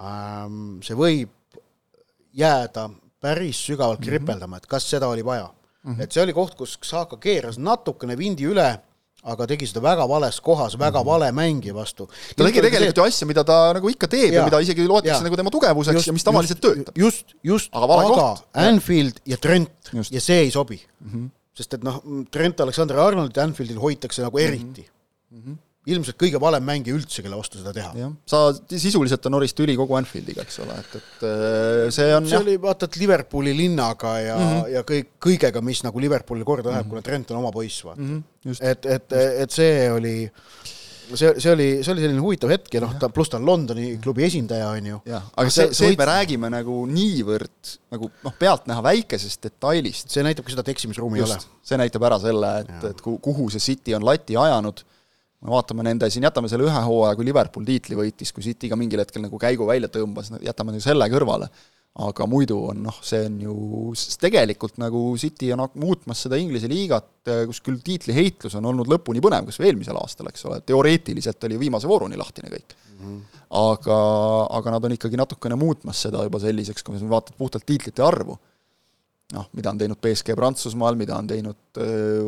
ähm,, 0.03 0.81
see 0.83 0.99
võib 0.99 1.31
jääda 2.35 2.89
päris 3.23 3.61
sügavalt 3.69 4.03
mhm. 4.03 4.09
kripeldama, 4.09 4.59
et 4.59 4.67
kas 4.67 4.91
seda 4.91 5.07
oli 5.15 5.23
vaja 5.23 5.47
mm. 5.47 5.93
-hmm. 5.95 6.03
et 6.03 6.13
see 6.13 6.23
oli 6.23 6.35
koht, 6.35 6.59
kus 6.59 6.75
Xhaka 6.83 7.23
keeras 7.23 7.59
natukene 7.59 8.19
vindi 8.19 8.51
üle 8.51 8.73
aga 9.23 9.47
tegi 9.47 9.69
seda 9.71 9.83
väga 9.85 10.07
vales 10.11 10.41
kohas, 10.41 10.75
väga 10.79 10.99
mm 10.99 11.03
-hmm. 11.03 11.07
vale 11.07 11.33
mängija 11.33 11.75
vastu. 11.75 12.09
ta 12.37 12.45
tegi 12.45 12.61
tegelikult 12.61 12.97
ju 12.97 13.03
asja, 13.05 13.27
mida 13.27 13.45
ta 13.45 13.73
nagu 13.73 13.89
ikka 13.89 14.09
teeb 14.09 14.33
ja, 14.33 14.41
ja 14.41 14.45
mida 14.45 14.61
isegi 14.61 14.87
loetakse 14.87 15.23
nagu 15.23 15.37
tema 15.37 15.51
tugevuseks 15.51 15.95
just, 15.95 16.07
ja 16.07 16.13
mis 16.13 16.25
tavaliselt 16.25 16.65
just, 16.65 16.75
töötab. 16.75 16.99
just, 16.99 17.27
just, 17.43 17.69
aga, 17.73 17.95
aga 17.95 18.37
Anfield 18.53 19.21
ja 19.27 19.37
Trent 19.37 19.93
just. 19.93 20.13
ja 20.13 20.21
see 20.21 20.41
ei 20.41 20.51
sobi 20.51 20.81
mm. 21.01 21.11
-hmm. 21.11 21.29
sest 21.55 21.75
et 21.75 21.85
noh, 21.85 22.03
Trent 22.31 22.61
Alexander-Arnoldit 22.61 23.39
Anfieldil 23.39 23.79
hoitakse 23.79 24.23
nagu 24.23 24.39
eriti 24.39 24.91
mm. 25.31 25.43
-hmm 25.43 25.72
ilmselt 25.91 26.19
kõige 26.21 26.39
valem 26.43 26.63
mängija 26.63 26.95
üldse, 26.95 27.25
kelle 27.25 27.39
vastu 27.39 27.59
seda 27.59 27.73
teha. 27.75 27.91
jah, 27.99 28.11
sa 28.29 28.43
sisuliselt 28.71 29.25
on 29.27 29.35
Norris 29.37 29.55
tüli 29.59 29.75
kogu 29.79 29.97
Anfieldiga, 29.99 30.45
eks 30.47 30.61
ole, 30.63 30.77
et, 30.79 30.93
et 31.01 31.25
äh, 31.27 31.89
see 31.95 32.13
on 32.15 32.29
see 32.29 32.37
jah. 32.37 32.45
oli 32.45 32.55
vaata, 32.63 32.87
et 32.87 32.99
Liverpooli 33.03 33.55
linnaga 33.59 34.13
ja 34.23 34.37
mm, 34.37 34.53
-hmm. 34.53 34.69
ja 34.77 34.85
kõik, 34.87 35.11
kõigega, 35.27 35.65
mis 35.65 35.83
nagu 35.83 36.05
Liverpoolil 36.05 36.47
korda 36.47 36.71
läheb 36.71 36.85
mm, 36.85 36.87
-hmm. 36.87 37.03
kuna 37.03 37.03
Trent 37.09 37.35
on 37.35 37.43
oma 37.43 37.51
poiss, 37.53 37.83
vaata 37.85 38.01
mm. 38.01 38.23
-hmm. 38.47 38.57
et, 38.61 38.87
et, 38.87 39.19
et 39.43 39.51
see 39.51 39.91
oli 39.91 40.17
see, 41.17 41.35
see 41.41 41.51
oli, 41.53 41.67
see 41.83 41.93
oli 41.93 42.05
selline 42.05 42.23
huvitav 42.23 42.53
hetk 42.53 42.77
ja 42.77 42.83
noh, 42.85 42.95
ta 43.01 43.11
pluss 43.13 43.33
ta 43.33 43.41
on 43.41 43.47
Londoni 43.47 43.97
klubi 44.03 44.27
esindaja, 44.29 44.71
on 44.77 44.87
ju. 44.87 45.01
jah, 45.09 45.27
aga 45.35 45.51
see, 45.51 45.67
see, 45.67 45.79
see, 45.81 45.91
et 45.97 45.99
me 45.99 46.09
räägime 46.09 46.51
nagu 46.53 46.79
niivõrd 46.91 47.75
nagu 47.95 48.11
noh, 48.23 48.39
pealtnäha 48.39 48.87
väikesest 48.87 49.51
detailist. 49.51 50.15
see 50.15 50.23
näitab 50.23 50.47
ka 50.47 50.55
seda, 50.55 50.63
et 50.67 50.73
eksimisruumi 50.77 51.21
ei 51.21 51.27
ole. 51.27 51.39
see 51.67 51.81
näitab 51.81 52.07
ära 52.07 52.23
selle, 52.23 52.55
et, 52.63 52.89
et 52.93 53.03
kuhu 53.03 53.51
see 53.51 53.73
City 53.73 53.99
on 53.99 54.07
lati 54.07 54.39
ajanud 54.39 54.85
vaatame 55.51 55.85
nende, 55.87 56.09
siin 56.13 56.27
jätame 56.27 56.51
selle 56.51 56.69
ühe 56.69 56.81
hooaja, 56.87 57.17
kui 57.19 57.27
Liverpool 57.27 57.67
tiitli 57.67 57.99
võitis, 57.99 58.33
kui 58.35 58.45
City 58.47 58.71
ka 58.71 58.79
mingil 58.79 59.03
hetkel 59.03 59.25
nagu 59.25 59.39
käigu 59.41 59.67
välja 59.69 59.91
tõmbas, 59.93 60.31
jätame 60.43 60.75
nagu 60.75 60.85
selle 60.85 61.09
kõrvale. 61.13 61.51
aga 61.93 62.25
muidu 62.25 62.57
on 62.71 62.79
noh, 62.87 62.99
see 63.05 63.27
on 63.27 63.35
ju, 63.43 63.55
tegelikult 64.21 64.79
nagu 64.81 65.01
City 65.21 65.51
on 65.53 65.67
muutmas 65.77 66.23
seda 66.25 66.39
Inglise 66.41 66.71
liigat, 66.71 67.11
kus 67.51 67.61
küll 67.61 67.83
tiitliheitlus 67.85 68.55
on 68.57 68.71
olnud 68.71 68.89
lõpuni 68.89 69.21
põnev, 69.21 69.45
kas 69.51 69.61
või 69.61 69.69
eelmisel 69.69 69.99
aastal, 70.01 70.31
eks 70.31 70.47
ole, 70.49 70.63
teoreetiliselt 70.65 71.45
oli 71.45 71.59
viimase 71.61 71.91
vooruni 71.91 72.17
lahtine 72.17 72.49
kõik 72.49 72.73
mm. 72.73 73.03
-hmm. 73.03 73.43
aga, 73.61 73.99
aga 74.57 74.73
nad 74.73 74.89
on 74.89 74.97
ikkagi 74.97 75.21
natukene 75.21 75.59
muutmas 75.61 76.01
seda 76.07 76.25
juba 76.25 76.41
selliseks, 76.41 76.87
kui 76.87 76.97
sa 76.97 77.13
vaatad 77.13 77.37
puhtalt 77.37 77.69
tiitlite 77.69 78.07
arvu 78.07 78.39
noh, 79.33 79.49
mida 79.57 79.73
on 79.73 79.81
teinud 79.81 80.01
BSG 80.03 80.37
Prantsusmaal, 80.39 80.99
mida 81.01 81.17
on 81.17 81.31
teinud 81.31 81.81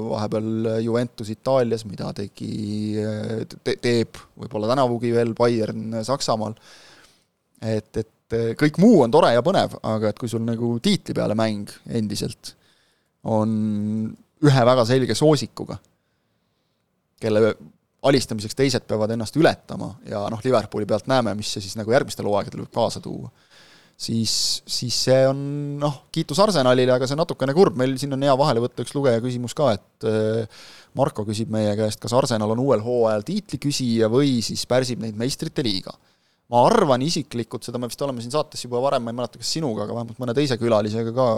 vahepeal 0.08 0.80
Juventus 0.84 1.30
Itaalias, 1.34 1.84
mida 1.88 2.10
tegi 2.16 2.96
te,, 3.60 3.76
teeb 3.76 4.18
võib-olla 4.40 4.72
tänavugi 4.72 5.12
veel 5.14 5.34
Bayern 5.36 6.00
Saksamaal, 6.06 6.56
et, 7.60 8.02
et 8.02 8.38
kõik 8.60 8.80
muu 8.82 9.02
on 9.04 9.12
tore 9.14 9.34
ja 9.34 9.44
põnev, 9.44 9.76
aga 9.84 10.10
et 10.10 10.20
kui 10.20 10.30
sul 10.32 10.44
nagu 10.46 10.74
tiitli 10.82 11.16
peale 11.16 11.36
mäng 11.38 11.70
endiselt 11.92 12.54
on 13.30 13.54
ühe 14.44 14.66
väga 14.68 14.84
selge 14.88 15.16
soosikuga, 15.16 15.78
kelle 17.20 17.54
alistamiseks 18.04 18.56
teised 18.58 18.84
peavad 18.88 19.14
ennast 19.14 19.36
ületama 19.40 19.94
ja 20.08 20.26
noh, 20.32 20.40
Liverpooli 20.44 20.88
pealt 20.88 21.08
näeme, 21.08 21.32
mis 21.38 21.54
see 21.54 21.64
siis 21.64 21.76
nagu 21.78 21.92
järgmistel 21.94 22.28
hooaegadel 22.28 22.64
võib 22.64 22.74
kaasa 22.74 23.00
tuua 23.04 23.30
siis, 23.96 24.62
siis 24.66 24.96
see 25.06 25.20
on 25.28 25.42
noh, 25.80 26.00
kiitus 26.14 26.40
Arsenalile, 26.42 26.94
aga 26.96 27.08
see 27.08 27.16
on 27.16 27.22
natukene 27.22 27.54
kurb, 27.56 27.76
meil 27.80 27.94
siin 28.00 28.16
on 28.16 28.24
hea 28.26 28.34
vahele 28.38 28.62
võtta 28.64 28.84
üks 28.84 28.94
lugeja 28.96 29.22
küsimus 29.24 29.56
ka, 29.56 29.72
et 29.76 30.08
äh, 30.10 30.64
Marko 30.98 31.24
küsib 31.26 31.50
meie 31.50 31.74
käest, 31.78 32.00
kas 32.02 32.14
Arsenal 32.14 32.54
on 32.54 32.62
uuel 32.62 32.82
hooajal 32.84 33.24
tiitliküsija 33.26 34.10
või 34.12 34.38
siis 34.46 34.62
pärsib 34.70 35.02
neid 35.02 35.18
meistrite 35.18 35.64
liiga. 35.66 35.94
ma 36.52 36.60
arvan 36.68 37.02
isiklikult, 37.02 37.64
seda 37.64 37.80
me 37.80 37.88
vist 37.88 38.02
oleme 38.04 38.20
siin 38.22 38.34
saates 38.34 38.60
juba 38.66 38.80
varem, 38.84 39.02
ma 39.02 39.10
ei 39.10 39.16
mäleta, 39.16 39.40
kas 39.40 39.54
sinuga, 39.56 39.86
aga 39.86 39.94
vähemalt 39.96 40.18
mõne 40.20 40.34
teise 40.36 40.58
külalisega 40.60 41.14
ka 41.16 41.28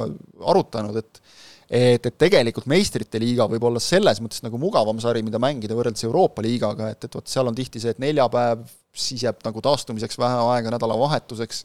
arutanud, 0.50 0.96
et 0.98 1.22
et, 1.66 2.04
et 2.06 2.14
tegelikult 2.18 2.68
meistrite 2.70 3.18
liiga 3.18 3.46
võib 3.50 3.64
olla 3.66 3.80
selles 3.82 4.20
mõttes 4.22 4.42
nagu 4.44 4.58
mugavam 4.60 5.00
sari, 5.02 5.22
mida 5.26 5.40
mängida 5.42 5.74
võrreldes 5.74 6.06
Euroopa 6.06 6.44
liigaga, 6.44 6.92
et, 6.94 7.06
et 7.08 7.18
vot 7.18 7.26
seal 7.26 7.50
on 7.50 7.56
tihti 7.56 7.82
see, 7.82 7.94
et 7.94 8.02
neljapäev, 8.02 8.62
siis 8.96 9.24
jääb 9.26 9.42
nagu 9.44 9.62
taastumiseks 9.64 10.18
vähe 10.20 10.44
aega 10.52 10.72
nädalavahetuseks, 10.76 11.64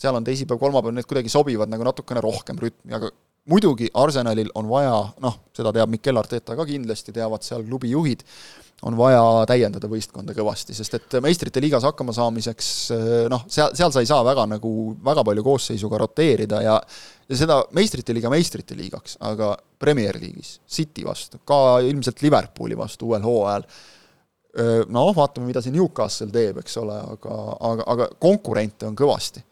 seal 0.00 0.16
on 0.16 0.24
teisipäev, 0.26 0.60
kolmapäev, 0.60 0.94
need 0.96 1.08
kuidagi 1.08 1.32
sobivad 1.32 1.70
nagu 1.72 1.84
natukene 1.86 2.22
rohkem 2.24 2.60
rütmi, 2.60 2.94
aga 2.96 3.10
muidugi 3.50 3.90
Arsenalil 4.00 4.50
on 4.58 4.68
vaja, 4.70 4.96
noh, 5.22 5.38
seda 5.56 5.72
teab 5.76 5.92
Mikel 5.92 6.18
Arteta 6.20 6.56
ka 6.56 6.66
kindlasti, 6.68 7.14
teavad 7.16 7.44
seal 7.44 7.64
klubi 7.66 7.92
juhid, 7.92 8.24
on 8.88 8.96
vaja 8.96 9.20
täiendada 9.48 9.88
võistkonda 9.92 10.32
kõvasti, 10.36 10.72
sest 10.76 10.94
et 10.96 11.16
meistrite 11.20 11.60
liigas 11.60 11.84
hakkama 11.84 12.14
saamiseks 12.16 12.68
noh, 13.28 13.44
seal, 13.52 13.74
seal 13.76 13.92
sa 13.92 14.00
ei 14.00 14.08
saa 14.08 14.24
väga 14.24 14.46
nagu, 14.54 14.72
väga 15.04 15.24
palju 15.26 15.44
koosseisuga 15.44 16.00
roteerida 16.00 16.62
ja 16.64 16.78
ja 17.30 17.38
seda 17.38 17.60
meistrite 17.76 18.14
liiga 18.16 18.30
meistrite 18.32 18.74
liigaks, 18.74 19.18
aga 19.22 19.52
Premier 19.78 20.16
League'is, 20.18 20.56
City 20.66 21.04
vastu, 21.06 21.38
ka 21.46 21.78
ilmselt 21.86 22.24
Liverpooli 22.24 22.78
vastu 22.78 23.12
uuel 23.12 23.22
hooajal, 23.22 23.68
noh, 24.90 25.12
vaatame, 25.14 25.46
mida 25.46 25.62
see 25.62 25.74
Newcastle 25.74 26.32
teeb, 26.34 26.58
eks 26.64 26.80
ole, 26.82 26.96
aga, 27.14 27.36
aga, 27.68 27.86
aga 27.94 28.08
konkurente 28.18 28.88
on 28.88 28.98
kõvasti. 28.98 29.44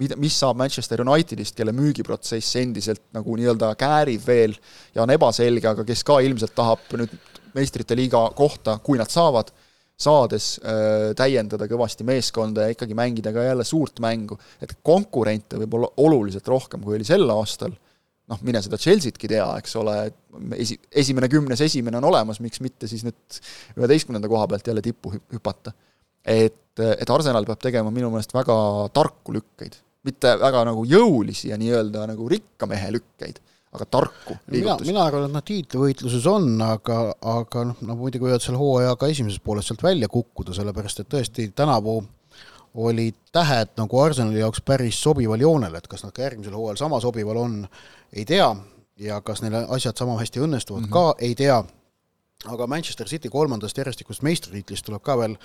Mida, 0.00 0.16
mis 0.20 0.36
saab 0.38 0.60
Manchester 0.60 1.02
Unitedist, 1.04 1.56
kelle 1.58 1.74
müügiprotsess 1.76 2.56
endiselt 2.60 3.04
nagu 3.16 3.36
nii-öelda 3.38 3.74
käärib 3.80 4.24
veel 4.26 4.56
ja 4.94 5.04
on 5.04 5.12
ebaselge, 5.14 5.68
aga 5.72 5.84
kes 5.88 6.04
ka 6.08 6.20
ilmselt 6.24 6.54
tahab 6.56 6.96
nüüd 7.00 7.12
meistrite 7.56 7.96
liiga 7.98 8.24
kohta, 8.36 8.78
kui 8.84 9.00
nad 9.00 9.12
saavad, 9.12 9.52
saades 10.02 10.56
äh, 10.64 11.12
täiendada 11.18 11.68
kõvasti 11.70 12.06
meeskonda 12.08 12.66
ja 12.66 12.74
ikkagi 12.74 12.96
mängida 12.98 13.32
ka 13.34 13.44
jälle 13.44 13.64
suurt 13.68 14.00
mängu, 14.02 14.38
et 14.62 14.78
konkurente 14.82 15.60
võib 15.60 15.78
olla 15.78 15.92
oluliselt 16.02 16.48
rohkem, 16.48 16.82
kui 16.82 16.96
oli 16.96 17.06
sel 17.06 17.28
aastal 17.30 17.76
noh, 18.32 18.40
mine 18.46 18.62
seda 18.64 18.78
Chelsea'tki 18.80 19.30
tea, 19.30 19.46
eks 19.60 19.76
ole, 19.80 19.96
esi, 20.56 20.78
esimene 21.02 21.28
kümnes 21.32 21.60
esimene 21.64 21.98
on 22.00 22.08
olemas, 22.12 22.40
miks 22.44 22.62
mitte 22.64 22.88
siis 22.90 23.04
nüüd 23.06 23.40
üheteistkümnenda 23.76 24.30
koha 24.30 24.48
pealt 24.50 24.70
jälle 24.70 24.84
tippu 24.84 25.12
hüpata. 25.16 25.74
Et, 26.24 26.78
et 26.78 27.10
Arsenal 27.10 27.46
peab 27.48 27.62
tegema 27.62 27.92
minu 27.94 28.10
meelest 28.12 28.34
väga 28.34 28.56
tarku 28.94 29.34
lükkeid, 29.36 29.78
mitte 30.06 30.36
väga 30.40 30.64
nagu 30.68 30.84
jõulisi 30.88 31.50
ja 31.50 31.58
nii-öelda 31.60 32.06
nagu 32.10 32.28
rikka 32.30 32.68
mehe 32.70 32.92
lükkeid, 32.96 33.40
aga 33.72 33.86
tarku 33.88 34.36
liigutusi. 34.52 34.90
mina 34.90 35.04
arvan, 35.06 35.28
et 35.28 35.36
nad 35.36 35.46
tiitlivõitluses 35.48 36.26
on, 36.30 36.48
aga, 36.64 36.98
aga 37.34 37.68
noh, 37.70 37.84
no 37.86 37.98
muidugi 38.00 38.26
võivad 38.26 38.44
seal 38.44 38.58
hooajaga 38.60 39.12
esimeses 39.12 39.42
pooles 39.44 39.68
sealt 39.68 39.84
välja 39.84 40.10
kukkuda, 40.12 40.54
sellepärast 40.56 41.04
et 41.04 41.12
tõesti 41.12 41.48
tänavu 41.56 42.00
olid 42.82 43.16
tähed 43.32 43.74
nagu 43.76 44.00
Arsenali 44.00 44.40
jaoks 44.40 44.62
päris 44.64 45.00
sobival 45.02 45.40
joonel, 45.40 45.74
et 45.76 45.88
kas 45.88 46.04
nad 46.06 46.12
ka 46.16 46.24
järgmisel 46.24 46.56
hooajal 46.56 46.80
sama 46.80 47.00
sobival 47.04 47.40
on, 47.42 47.58
ei 48.12 48.24
tea 48.28 48.48
ja 49.02 49.20
kas 49.24 49.42
neil 49.42 49.58
asjad 49.68 49.98
sama 49.98 50.18
hästi 50.20 50.40
õnnestuvad 50.40 50.86
mm 50.86 50.88
-hmm. 50.88 50.92
ka, 50.92 51.14
ei 51.18 51.34
tea, 51.34 51.62
aga 52.50 52.66
Manchester 52.66 53.08
City 53.10 53.30
kolmandast 53.30 53.78
järjestikust 53.78 54.24
meistritiitlist 54.26 54.86
tuleb 54.86 55.04
ka 55.06 55.18
veel 55.20 55.36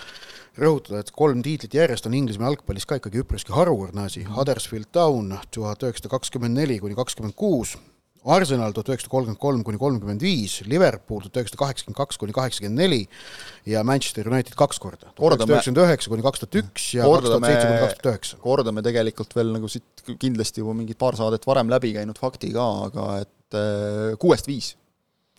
rõhutada, 0.58 1.04
et 1.04 1.12
kolm 1.14 1.44
tiitlit 1.46 1.76
järjest 1.78 2.08
on 2.10 2.16
Inglismaa 2.18 2.50
jalgpallis 2.52 2.88
ka 2.90 2.98
ikkagi 3.02 3.22
üpriski 3.22 3.54
harukordne 3.54 4.08
asi. 4.08 4.24
Huddersfield 4.26 4.90
Town 4.96 5.36
tuhat 5.54 5.86
üheksasada 5.86 6.16
kakskümmend 6.16 6.58
neli 6.58 6.80
kuni 6.82 6.98
kakskümmend 6.98 7.38
kuus, 7.38 7.76
Arsenal 8.28 8.74
tuhat 8.76 8.90
üheksasada 8.92 9.12
kolmkümmend 9.14 9.40
kolm 9.40 9.62
kuni 9.64 9.80
kolmkümmend 9.80 10.24
viis, 10.26 10.58
Liverpool 10.68 11.22
tuhat 11.24 11.38
üheksasada 11.40 11.62
kaheksakümmend 11.62 12.00
kaks 12.00 12.20
kuni 12.20 12.36
kaheksakümmend 12.36 12.82
neli 12.82 13.00
ja 13.70 13.84
Manchester 13.88 14.28
United 14.28 14.58
kaks 14.60 14.82
korda, 14.84 15.14
tuhat 15.16 15.38
üheksasada 15.38 15.54
üheksakümmend 15.54 15.84
üheksa 15.86 16.12
kuni 16.12 16.26
kaks 16.26 16.44
tuhat 16.44 16.60
üks 16.64 16.90
ja 16.98 17.08
kaks 17.08 17.30
tuhat 17.30 17.48
seitse 17.48 17.70
kuni 17.70 17.80
kaks 17.86 17.96
tuhat 18.02 18.12
üheksa. 18.12 18.42
kordame 18.44 18.84
tegelikult 18.84 19.38
veel 19.38 19.54
nagu 19.54 19.72
siit 19.72 20.04
kindlasti 20.20 20.64
juba 20.66 20.76
mingid 20.76 21.00
paar 21.00 21.16
saadet 21.20 21.48
varem 21.48 21.72
läbi 21.72 21.94
käinud 21.96 22.20
fakti 22.20 22.52
ka, 22.58 22.68
aga 22.90 23.08
et 23.24 23.60
äh, 23.62 24.18
kuuest 24.20 24.50
viis 24.50 24.74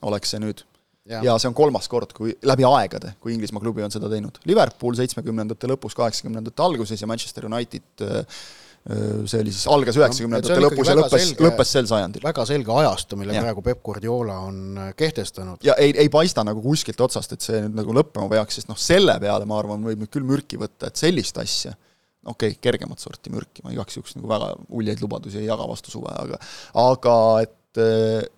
oleks 0.08 0.32
see 0.32 0.40
nüüd. 0.46 0.64
Ja. 1.08 1.22
ja 1.24 1.34
see 1.40 1.48
on 1.48 1.56
kolmas 1.56 1.88
kord, 1.88 2.12
kui 2.12 2.34
läbi 2.44 2.66
aegade, 2.68 3.14
kui 3.22 3.32
Inglismaa 3.32 3.62
klubi 3.64 3.80
on 3.80 3.92
seda 3.94 4.10
teinud. 4.12 4.42
Liverpool 4.48 4.96
seitsmekümnendate 4.98 5.70
lõpus, 5.70 5.96
kaheksakümnendate 5.96 6.64
alguses 6.64 7.00
ja 7.00 7.08
Manchester 7.08 7.46
United 7.48 8.04
äh, 8.04 8.40
see 9.28 9.40
oli 9.42 9.52
siis, 9.52 9.66
algas 9.68 9.98
üheksakümnendate 9.98 10.54
no, 10.54 10.68
lõpus 10.68 10.88
ja 10.88 10.94
lõppes, 10.96 11.32
lõppes 11.42 11.72
sel 11.74 11.88
sajandil. 11.90 12.22
väga 12.24 12.44
selge 12.48 12.72
ajastu, 12.80 13.18
mille 13.20 13.34
ja. 13.36 13.42
praegu 13.44 13.64
Peep 13.66 13.82
Guardiola 13.84 14.38
on 14.46 14.78
äh, 14.80 14.92
kehtestanud. 14.96 15.60
ja 15.66 15.76
ei, 15.82 15.92
ei 16.04 16.08
paista 16.12 16.44
nagu 16.46 16.62
kuskilt 16.64 17.00
otsast, 17.04 17.34
et 17.36 17.44
see 17.44 17.60
nüüd 17.66 17.76
nagu 17.82 17.96
lõppema 17.98 18.30
peaks, 18.32 18.60
sest 18.60 18.70
noh, 18.70 18.78
selle 18.80 19.18
peale 19.20 19.48
ma 19.48 19.58
arvan, 19.60 19.84
võib 19.84 20.04
nüüd 20.04 20.12
küll 20.14 20.28
mürki 20.28 20.60
võtta, 20.60 20.88
et 20.88 21.00
sellist 21.00 21.40
asja, 21.42 21.74
okei 22.24 22.54
okay,, 22.54 22.62
kergemat 22.68 23.02
sorti 23.02 23.32
mürki, 23.34 23.64
ma 23.66 23.74
igaks 23.74 23.98
juhuks 23.98 24.16
nagu 24.16 24.30
väga 24.30 24.54
uljaid 24.68 25.04
lubadusi 25.04 25.42
ei 25.42 25.50
jaga 25.50 25.68
vastu 25.68 25.92
suve, 25.92 26.14
aga 26.14 26.40
aga 26.86 27.18
et, 27.44 27.82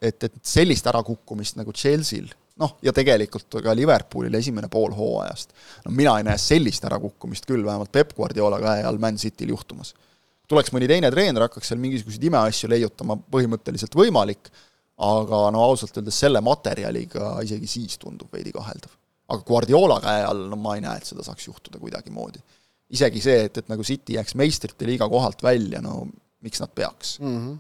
et, 0.03 0.31
et 0.31 0.43
sellist 0.43 0.91
ärakukkumist 0.91 1.61
nagu 1.61 1.75
Chelsea'l 1.77 2.33
noh, 2.61 2.77
ja 2.85 2.93
tegelikult 2.93 3.61
ka 3.65 3.75
Liverpoolil 3.77 4.35
esimene 4.37 4.69
pool 4.69 4.93
hooajast, 4.97 5.57
no 5.87 5.95
mina 5.97 6.19
ei 6.21 6.27
näe 6.29 6.39
sellist 6.39 6.85
ärakukkumist 6.85 7.49
küll, 7.49 7.65
vähemalt 7.65 7.93
Peep 7.93 8.15
Guardiola 8.17 8.61
käe 8.63 8.85
all 8.85 9.01
Man 9.03 9.19
Cityl 9.21 9.55
juhtumas 9.55 9.95
tuleks 10.51 10.73
mõni 10.75 10.89
teine 10.91 11.11
treener, 11.15 11.47
hakkaks 11.47 11.71
seal 11.71 11.81
mingisuguseid 11.83 12.25
imeasju 12.27 12.71
leiutama, 12.73 13.17
põhimõtteliselt 13.31 13.95
võimalik, 13.99 14.51
aga 15.01 15.45
no 15.55 15.63
ausalt 15.65 15.97
öeldes 16.01 16.19
selle 16.25 16.43
materjaliga 16.45 17.37
isegi 17.47 17.69
siis 17.71 18.01
tundub 18.01 18.33
veidi 18.35 18.53
kaheldav. 18.55 18.93
aga 19.31 19.45
Guardiola 19.47 20.01
käe 20.03 20.25
all, 20.27 20.49
no 20.51 20.59
ma 20.59 20.75
ei 20.75 20.83
näe, 20.83 20.99
et 20.99 21.07
seda 21.07 21.23
saaks 21.23 21.47
juhtuda 21.47 21.79
kuidagimoodi. 21.79 22.43
isegi 22.91 23.21
see, 23.23 23.45
et, 23.47 23.59
et 23.63 23.69
nagu 23.71 23.85
City 23.87 24.17
jääks 24.19 24.35
meistrite 24.35 24.87
liiga 24.87 25.09
kohalt 25.09 25.43
välja, 25.43 25.81
no 25.81 26.09
miks 26.43 26.61
nad 26.61 26.73
peaks 26.75 27.21
mm? 27.21 27.37
-hmm. 27.37 27.59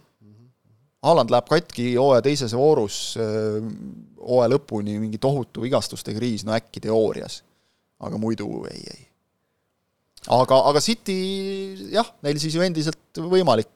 Haaland 1.01 1.33
läheb 1.33 1.47
katki 1.49 1.95
hooaja 1.95 2.21
teises 2.27 2.53
voorus, 2.53 3.15
hooaja 3.17 4.51
lõpuni 4.53 4.99
mingi 5.01 5.21
tohutu 5.23 5.65
vigastuste 5.65 6.13
kriis, 6.17 6.45
no 6.45 6.53
äkki 6.57 6.83
teoorias. 6.85 7.43
aga 8.01 8.19
muidu 8.21 8.47
ei, 8.69 8.83
ei 8.95 9.03
aga, 10.29 10.63
aga 10.71 10.81
City 10.85 11.19
jah, 11.93 12.09
neil 12.25 12.41
siis 12.41 12.57
ju 12.57 12.65
endiselt 12.65 13.21
võimalik 13.21 13.69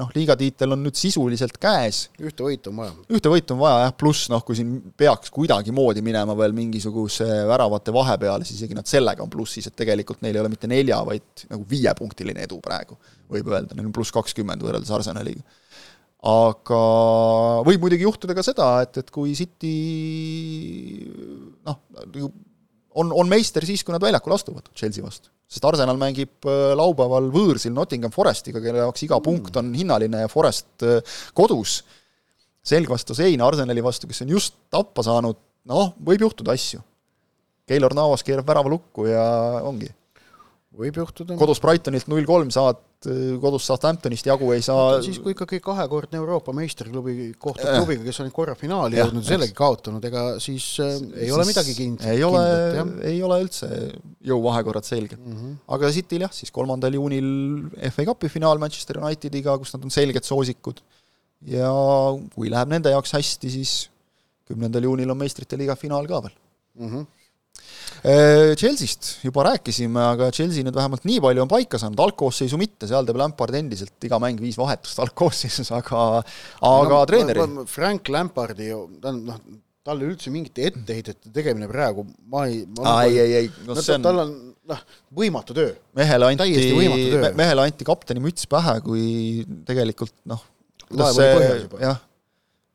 noh, 0.00 0.08
liigatiitel 0.16 0.72
on 0.72 0.80
nüüd 0.86 0.96
sisuliselt 0.96 1.58
käes. 1.60 2.06
ühte 2.16 2.46
võitu 2.46 2.70
on 2.70 2.78
vaja. 2.80 2.94
ühte 3.12 3.28
võitu 3.28 3.52
on 3.52 3.60
vaja 3.60 3.82
jah, 3.82 3.92
pluss 4.00 4.30
noh, 4.32 4.40
kui 4.46 4.56
siin 4.56 4.78
peaks 4.96 5.32
kuidagimoodi 5.34 6.00
minema 6.04 6.36
veel 6.38 6.54
mingisuguse 6.56 7.26
väravate 7.50 7.92
vahe 7.92 8.16
peale, 8.22 8.46
siis 8.48 8.62
isegi 8.62 8.78
nad 8.78 8.88
sellega 8.88 9.22
on 9.24 9.32
plussis, 9.32 9.68
et 9.68 9.76
tegelikult 9.76 10.22
neil 10.24 10.38
ei 10.38 10.44
ole 10.44 10.52
mitte 10.54 10.70
nelja, 10.70 11.02
vaid 11.04 11.44
nagu 11.50 11.66
viiepunktiline 11.68 12.46
edu 12.46 12.60
praegu, 12.64 12.96
võib 13.28 13.52
öelda, 13.52 13.76
neil 13.76 13.90
on 13.90 13.92
pluss 13.92 14.14
kakskümmend 14.16 14.64
võrreldes 14.64 14.94
Arsenaliga. 14.96 15.44
Aga 16.24 16.80
võib 17.66 17.84
muidugi 17.84 18.06
juhtuda 18.06 18.36
ka 18.36 18.44
seda, 18.46 18.70
et, 18.86 19.02
et 19.02 19.12
kui 19.12 19.34
City 19.36 19.74
noh, 21.66 21.82
nagu 22.00 22.30
on, 22.94 23.10
on 23.12 23.28
meister 23.28 23.66
siis, 23.66 23.84
kui 23.84 23.92
nad 23.92 24.04
väljakule 24.04 24.38
astuvad 24.38 24.70
Chelsea 24.72 25.04
vastu 25.04 25.34
sest 25.54 25.66
Arsenal 25.68 25.98
mängib 26.00 26.48
äh, 26.48 26.72
laupäeval 26.78 27.28
võõrsil 27.32 27.74
Nottingham 27.74 28.12
Forestiga, 28.14 28.62
kelle 28.62 28.82
jaoks 28.82 29.04
iga 29.06 29.20
punkt 29.22 29.56
on 29.60 29.72
hinnaline 29.76 30.24
ja 30.24 30.30
Forest 30.32 30.86
äh, 30.86 31.18
kodus, 31.36 31.82
selg 32.64 32.90
vastu 32.90 33.16
seina 33.16 33.46
Arsenali 33.46 33.84
vastu, 33.84 34.08
kes 34.10 34.24
on 34.24 34.32
just 34.34 34.56
tappa 34.72 35.04
saanud, 35.06 35.38
noh, 35.70 35.92
võib 36.04 36.26
juhtuda 36.26 36.56
asju. 36.56 36.82
Keilor 37.68 37.94
Navas 37.96 38.24
keerab 38.24 38.48
värava 38.48 38.72
lukku 38.72 39.06
ja 39.08 39.24
ongi. 39.64 39.88
Võib 40.78 40.98
juhtuda. 40.98 41.36
kodus 41.38 41.60
Brightonilt 41.62 42.08
null 42.10 42.26
kolm 42.28 42.50
saad 42.54 42.80
kodus 43.42 43.66
Southamptonist 43.68 44.26
jagu 44.26 44.48
ei 44.54 44.62
saa 44.64 44.98
siis, 45.04 45.18
kui 45.22 45.34
ikkagi 45.34 45.60
kahekordne 45.64 46.18
Euroopa 46.20 46.54
meistriklubi 46.56 47.34
kohtub 47.40 47.66
äh. 47.68 47.78
klubiga, 47.78 48.04
kes 48.06 48.20
on 48.24 48.30
korra 48.34 48.54
finaali 48.58 48.98
ja, 48.98 49.04
jõudnud, 49.04 49.26
sellegi 49.28 49.56
kaotanud, 49.58 50.04
ega 50.08 50.24
siis 50.42 50.66
äh, 50.82 50.94
ei 50.96 51.28
siis 51.28 51.36
ole 51.36 51.46
midagi 51.50 51.76
kind-. 51.78 52.04
ei 52.10 52.24
ole, 52.26 52.44
ei 53.10 53.20
ole 53.26 53.40
üldse 53.44 53.70
jõuvahekorrad 54.24 54.88
selged 54.88 55.18
mm. 55.20 55.38
-hmm. 55.38 55.56
aga 55.76 55.92
Cityl 55.94 56.26
jah, 56.26 56.34
siis 56.34 56.54
kolmandal 56.54 56.96
juunil 56.96 57.28
FA 57.90 58.08
Cupi 58.10 58.32
finaal 58.32 58.62
Manchester 58.62 59.02
Unitediga, 59.02 59.58
kus 59.60 59.74
nad 59.76 59.84
on 59.84 59.92
selged 59.94 60.24
soosikud, 60.26 60.80
ja 61.54 61.72
kui 62.34 62.52
läheb 62.52 62.72
nende 62.72 62.94
jaoks 62.94 63.12
hästi, 63.18 63.52
siis 63.58 63.74
kümnendal 64.48 64.88
juunil 64.88 65.12
on 65.12 65.20
meistrite 65.20 65.60
liiga 65.60 65.76
finaal 65.76 66.08
ka 66.08 66.24
veel 66.24 66.38
mm. 66.80 66.88
-hmm 66.88 67.12
Chelsea'st 68.04 69.24
juba 69.24 69.46
rääkisime, 69.46 70.00
aga 70.12 70.26
Chelsea 70.34 70.64
nüüd 70.66 70.76
vähemalt 70.76 71.06
nii 71.08 71.22
palju 71.24 71.40
on 71.46 71.48
paika 71.48 71.78
saanud, 71.80 72.00
algkoosseisu 72.04 72.58
mitte, 72.60 72.84
seal 72.90 73.06
teeb 73.08 73.16
Lampard 73.16 73.56
endiselt 73.56 74.04
iga 74.04 74.18
mäng 74.20 74.40
viis 74.42 74.58
vahetust 74.60 75.00
algkoosseisus, 75.00 75.70
aga 75.72 76.02
aga 76.20 76.90
no, 76.90 76.98
treeneri 77.08 77.46
Frank 77.70 78.10
Lampardi 78.12 78.68
ta 79.00 79.08
on 79.08 79.22
noh, 79.30 79.38
talle 79.84 80.10
üldse 80.10 80.32
mingite 80.32 80.66
etteheidete 80.68 81.32
tegemine 81.32 81.68
praegu, 81.70 82.04
ma 82.28 82.44
ei 82.50 82.62
ma 82.76 82.98
ei, 83.06 83.16
ei, 83.22 83.34
ei, 83.40 83.50
no 83.64 83.78
see 83.80 83.96
on 83.96 84.04
tal 84.04 84.20
on 84.26 84.36
noh, 84.68 84.84
võimatu 85.16 85.56
töö. 85.56 85.72
mehele 85.96 86.28
anti, 86.28 86.60
me, 87.16 87.32
mehele 87.40 87.66
anti 87.70 87.88
kapteni 87.88 88.20
müts 88.24 88.44
pähe, 88.52 88.78
kui 88.84 89.08
tegelikult 89.64 90.16
noh, 90.28 90.44
kuidas 90.90 91.16
see, 91.16 91.64
jah, 91.80 92.04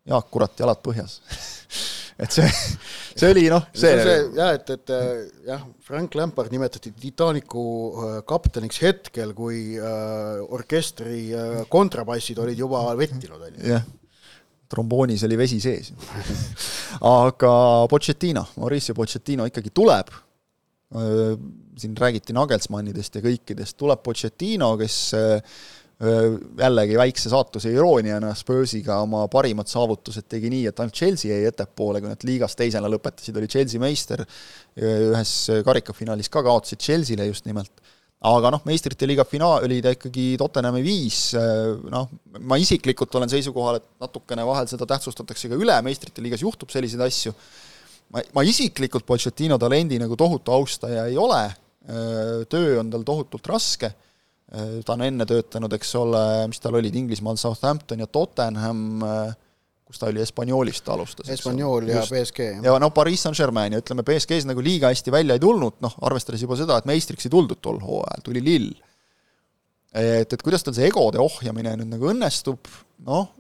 Jaak, 0.10 0.30
kurat, 0.34 0.58
jalad 0.58 0.82
põhjas 0.82 1.20
et 2.20 2.36
see, 2.36 2.48
see 3.16 3.30
oli 3.32 3.46
noh, 3.52 3.64
see, 3.72 3.94
see 4.04 4.16
jah, 4.36 4.52
et, 4.58 4.74
et 4.76 4.92
jah, 5.48 5.64
Frank 5.88 6.18
Lampard 6.20 6.52
nimetati 6.52 6.92
Titanicu 6.92 7.64
äh, 7.64 8.18
kapteniks 8.28 8.82
hetkel, 8.84 9.32
kui 9.38 9.78
äh, 9.80 10.42
orkestri 10.52 11.30
äh, 11.32 11.62
kontrabassid 11.72 12.42
olid 12.44 12.60
juba 12.60 12.84
vettinud, 13.00 13.40
on 13.40 13.56
ju. 13.56 13.72
jah, 13.72 13.88
tromboonis 14.70 15.24
oli 15.28 15.40
vesi 15.40 15.62
sees. 15.64 15.94
Aga 17.16 17.54
Pochettino, 17.90 18.50
Mauricio 18.60 18.98
Pochettino 18.98 19.48
ikkagi 19.50 19.72
tuleb, 19.74 20.12
äh, 20.12 21.34
siin 21.80 21.96
räägiti 21.96 22.36
Nagelsmannidest 22.36 23.16
ja 23.16 23.24
kõikidest, 23.24 23.78
tuleb 23.80 24.04
Pochettino, 24.04 24.74
kes 24.82 25.02
äh, 25.16 25.60
jällegi 26.00 26.96
väikse 26.96 27.28
saatuse 27.32 27.74
irooniana 27.76 28.32
Spursiga 28.38 29.02
oma 29.04 29.26
parimad 29.32 29.68
saavutused 29.68 30.30
tegi 30.32 30.52
nii, 30.52 30.70
et 30.70 30.80
ainult 30.80 30.96
Chelsea 30.96 31.34
jäi 31.34 31.50
ettepoole, 31.50 32.00
kui 32.00 32.12
nad 32.12 32.24
liigas 32.24 32.56
teisena 32.56 32.88
lõpetasid, 32.92 33.36
oli 33.36 33.50
Chelsea 33.52 33.84
meister, 33.84 34.24
ühes 34.80 35.34
karikafinaalis 35.68 36.32
ka 36.32 36.46
kaotasid 36.48 36.80
Chelsea'le 36.86 37.28
just 37.28 37.50
nimelt, 37.50 37.84
aga 38.32 38.54
noh, 38.56 38.64
meistrite 38.68 39.08
liiga 39.12 39.28
finaal 39.28 39.68
oli 39.68 39.82
ta 39.84 39.92
ikkagi 39.96 40.32
Tottenhami 40.40 40.86
viis, 40.88 41.34
noh, 41.92 42.08
ma 42.48 42.60
isiklikult 42.64 43.20
olen 43.20 43.36
seisukohal, 43.36 43.82
et 43.82 43.92
natukene 44.00 44.48
vahel 44.48 44.72
seda 44.72 44.88
tähtsustatakse 44.88 45.52
ka 45.52 45.60
üle, 45.60 45.76
meistrite 45.84 46.24
liigas 46.24 46.48
juhtub 46.48 46.72
selliseid 46.72 47.04
asju, 47.04 47.36
ma, 48.16 48.24
ma 48.40 48.48
isiklikult 48.48 49.08
Pochettino 49.08 49.60
talendi 49.60 50.00
nagu 50.00 50.16
tohutu 50.20 50.56
austaja 50.56 51.10
ei 51.12 51.20
ole, 51.20 51.44
töö 52.48 52.78
on 52.80 52.92
tal 52.94 53.04
tohutult 53.04 53.52
raske, 53.52 53.98
ta 54.50 54.96
on 54.96 55.06
enne 55.06 55.28
töötanud, 55.30 55.74
eks 55.78 55.92
ole, 56.00 56.24
mis 56.50 56.62
tal 56.64 56.78
olid, 56.80 56.96
Inglismaal 56.98 57.38
Southampton 57.38 58.02
ja 58.02 58.08
Tottenham, 58.10 59.04
kus 59.90 60.02
ta 60.02 60.10
oli, 60.10 60.22
Hispaanioolist 60.24 60.84
ta 60.86 60.94
alustas. 60.96 61.30
Hispaaniol 61.30 61.90
ja. 61.90 62.02
BSG. 62.06 62.52
ja 62.66 62.76
no 62.82 62.90
Pariis 62.94 63.26
Saint-Germain 63.26 63.74
ja 63.74 63.82
ütleme, 63.84 64.06
BSG-s 64.06 64.46
nagu 64.50 64.64
liiga 64.66 64.90
hästi 64.94 65.14
välja 65.14 65.38
ei 65.38 65.44
tulnud, 65.44 65.80
noh, 65.86 65.98
arvestades 66.10 66.46
juba 66.46 66.58
seda, 66.58 66.78
et 66.78 66.90
meistriks 66.90 67.30
ei 67.30 67.34
tuldud 67.34 67.62
tol 67.62 67.78
hooajal, 67.82 68.26
tuli 68.26 68.44
Lill. 68.46 68.72
et, 69.94 70.34
et 70.34 70.46
kuidas 70.46 70.66
tal 70.66 70.78
see 70.78 70.90
egode 70.90 71.22
ohjamine 71.22 71.76
nüüd 71.80 71.94
nagu 71.94 72.10
õnnestub, 72.14 72.70
noh, 73.06 73.32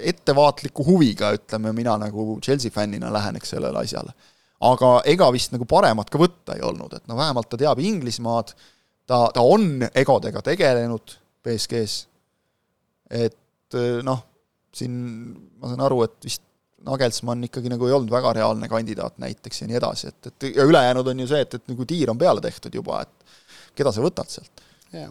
ettevaatliku 0.00 0.84
huviga, 0.86 1.32
ütleme, 1.36 1.72
mina 1.76 1.96
nagu 2.00 2.36
Chelsea 2.44 2.70
fännina 2.70 3.12
läheneks 3.12 3.56
sellele 3.56 3.78
asjale. 3.82 4.12
aga 4.60 4.90
ega 5.08 5.30
vist 5.32 5.54
nagu 5.54 5.64
paremat 5.64 6.10
ka 6.12 6.20
võtta 6.20 6.56
ei 6.56 6.62
olnud, 6.64 6.92
et 6.92 7.06
no 7.08 7.16
vähemalt 7.16 7.48
ta 7.48 7.56
teab 7.56 7.80
Inglismaad, 7.80 8.52
ta, 9.10 9.24
ta 9.34 9.42
on 9.42 9.82
egodega 9.90 10.42
tegelenud 10.46 11.16
BSG-s, 11.44 12.04
et 13.10 13.78
noh, 14.06 14.22
siin 14.74 14.94
ma 15.58 15.70
saan 15.72 15.82
aru, 15.86 16.04
et 16.06 16.28
vist 16.28 16.46
Nagelsmann 16.86 17.44
ikkagi 17.44 17.68
nagu 17.68 17.84
ei 17.88 17.92
olnud 17.92 18.12
väga 18.12 18.32
reaalne 18.38 18.68
kandidaat 18.70 19.18
näiteks 19.20 19.62
ja 19.62 19.68
nii 19.68 19.76
edasi, 19.76 20.12
et, 20.12 20.30
et 20.30 20.48
ja 20.56 20.64
ülejäänud 20.64 21.10
on 21.12 21.22
ju 21.22 21.28
see, 21.28 21.42
et, 21.44 21.56
et 21.58 21.68
nagu 21.68 21.86
tiir 21.88 22.12
on 22.12 22.18
peale 22.20 22.40
tehtud 22.44 22.74
juba, 22.74 23.02
et 23.04 23.74
keda 23.76 23.92
sa 23.92 24.04
võtad 24.04 24.30
sealt. 24.32 24.62
jah, 24.94 25.10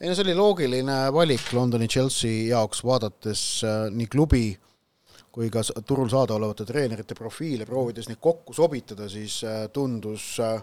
ei 0.00 0.10
no 0.10 0.16
see 0.16 0.26
oli 0.26 0.34
loogiline 0.34 0.98
valik 1.14 1.52
Londoni 1.54 1.88
Chelsea 1.88 2.48
jaoks, 2.48 2.82
vaadates 2.86 3.44
äh, 3.66 3.84
nii 3.94 4.10
klubi 4.10 4.46
kui 5.34 5.50
ka 5.50 5.62
turul 5.86 6.10
saadaolevate 6.10 6.66
treenerite 6.66 7.16
profiile, 7.18 7.66
proovides 7.66 8.06
neid 8.06 8.20
kokku 8.22 8.54
sobitada, 8.54 9.08
siis 9.10 9.40
äh, 9.46 9.64
tundus 9.74 10.34
äh, 10.42 10.58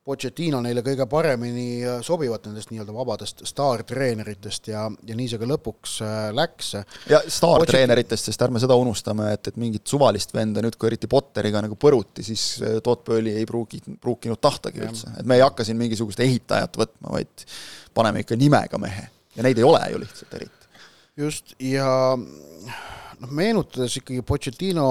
Pochettino 0.00 0.62
neile 0.64 0.80
kõige 0.80 1.04
paremini 1.10 1.82
äh, 1.84 1.98
sobivat 2.00 2.46
nendest 2.48 2.70
nii-öelda 2.72 2.94
vabadest 2.96 3.42
staartreeneritest 3.44 4.70
ja, 4.72 4.86
ja 4.88 5.16
nii 5.16 5.28
see 5.28 5.40
ka 5.42 5.48
lõpuks 5.50 5.98
äh, 6.06 6.14
läks. 6.32 6.70
ja 7.10 7.20
staartreeneritest, 7.28 8.30
sest 8.30 8.44
ärme 8.46 8.62
seda 8.62 8.78
unustame, 8.80 9.28
et, 9.36 9.50
et 9.52 9.60
mingit 9.60 9.84
suvalist 9.92 10.32
venda 10.32 10.64
nüüd, 10.64 10.78
kui 10.80 10.88
eriti 10.88 11.10
Potteriga 11.10 11.60
nagu 11.66 11.76
põruti, 11.76 12.24
siis 12.24 12.46
äh, 12.64 12.78
Toot 12.84 13.04
Pööli 13.04 13.36
ei 13.36 13.44
pruugi, 13.48 13.82
pruukinud 14.00 14.40
tahtagi 14.40 14.80
üldse, 14.86 15.12
et 15.20 15.28
me 15.28 15.36
ei 15.36 15.44
hakka 15.44 15.68
siin 15.68 15.76
mingisugust 15.80 16.24
ehitajat 16.24 16.80
võtma, 16.80 17.18
vaid 17.18 17.44
paneme 17.92 18.24
ikka 18.24 18.40
nimega 18.40 18.80
mehe 18.80 19.04
ja 19.36 19.44
neid 19.44 19.60
ei 19.60 19.68
ole 19.68 19.84
ju 19.92 20.00
lihtsalt 20.00 20.36
eriti. 20.40 20.84
just, 21.20 21.54
ja 21.60 22.16
noh, 22.16 23.30
meenutades 23.36 24.00
ikkagi 24.00 24.24
Pochettino 24.24 24.88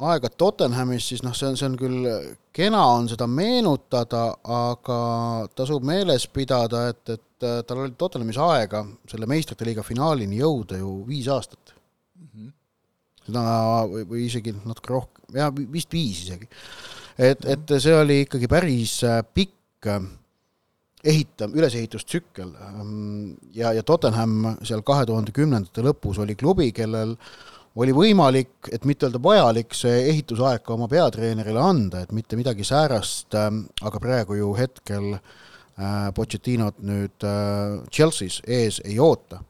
aega 0.00 0.30
Tottenhamis, 0.32 1.08
siis 1.10 1.24
noh, 1.24 1.34
see 1.36 1.50
on, 1.50 1.58
see 1.58 1.68
on 1.68 1.76
küll, 1.80 2.06
kena 2.56 2.80
on 2.94 3.08
seda 3.10 3.26
meenutada, 3.30 4.26
aga 4.56 5.00
tasub 5.56 5.84
meeles 5.86 6.26
pidada, 6.32 6.86
et, 6.92 7.02
et 7.16 7.46
äh, 7.46 7.60
tal 7.66 7.84
oli 7.84 7.96
Tottenhamis 7.98 8.38
aega 8.44 8.84
selle 9.10 9.28
meistrite 9.30 9.68
liiga 9.68 9.84
finaalini 9.86 10.40
jõuda 10.40 10.80
ju 10.80 10.94
viis 11.08 11.28
aastat 11.32 11.74
mm. 11.74 12.30
-hmm. 12.30 12.54
seda 13.26 13.44
või, 13.92 14.06
või 14.14 14.24
isegi 14.28 14.54
natuke 14.58 14.94
rohkem, 14.94 15.26
jah, 15.36 15.52
vist 15.76 15.92
viis 15.92 16.24
isegi. 16.26 16.48
et, 17.18 17.44
et 17.44 17.76
see 17.76 17.94
oli 17.96 18.22
ikkagi 18.24 18.48
päris 18.48 19.02
äh, 19.04 19.20
pikk 19.34 19.90
äh, 19.90 20.00
ehitav, 21.04 21.54
ülesehitustsükkel 21.56 22.50
ja, 23.56 23.72
ja 23.72 23.82
Tottenham 23.86 24.56
seal 24.66 24.82
kahe 24.84 25.06
tuhande 25.08 25.32
kümnendate 25.32 25.84
lõpus 25.84 26.20
oli 26.20 26.36
klubi, 26.36 26.70
kellel 26.76 27.14
oli 27.80 27.94
võimalik, 27.96 28.70
et 28.72 28.84
mitte 28.88 29.06
öelda 29.08 29.20
vajalik, 29.22 29.74
see 29.76 30.02
ehitusaeg 30.10 30.64
ka 30.66 30.74
oma 30.74 30.88
peatreenerile 30.90 31.60
anda, 31.62 32.04
et 32.04 32.12
mitte 32.16 32.38
midagi 32.38 32.66
säärast, 32.66 33.34
ähm, 33.38 33.62
aga 33.86 34.00
praegu 34.02 34.36
ju 34.36 34.50
hetkel 34.58 35.14
äh, 35.16 36.10
Pochettinot 36.16 36.82
nüüd 36.84 37.26
äh, 37.26 37.78
Chelsea's 37.92 38.40
ees 38.46 38.80
ei 38.84 38.98
oota, 39.00 39.40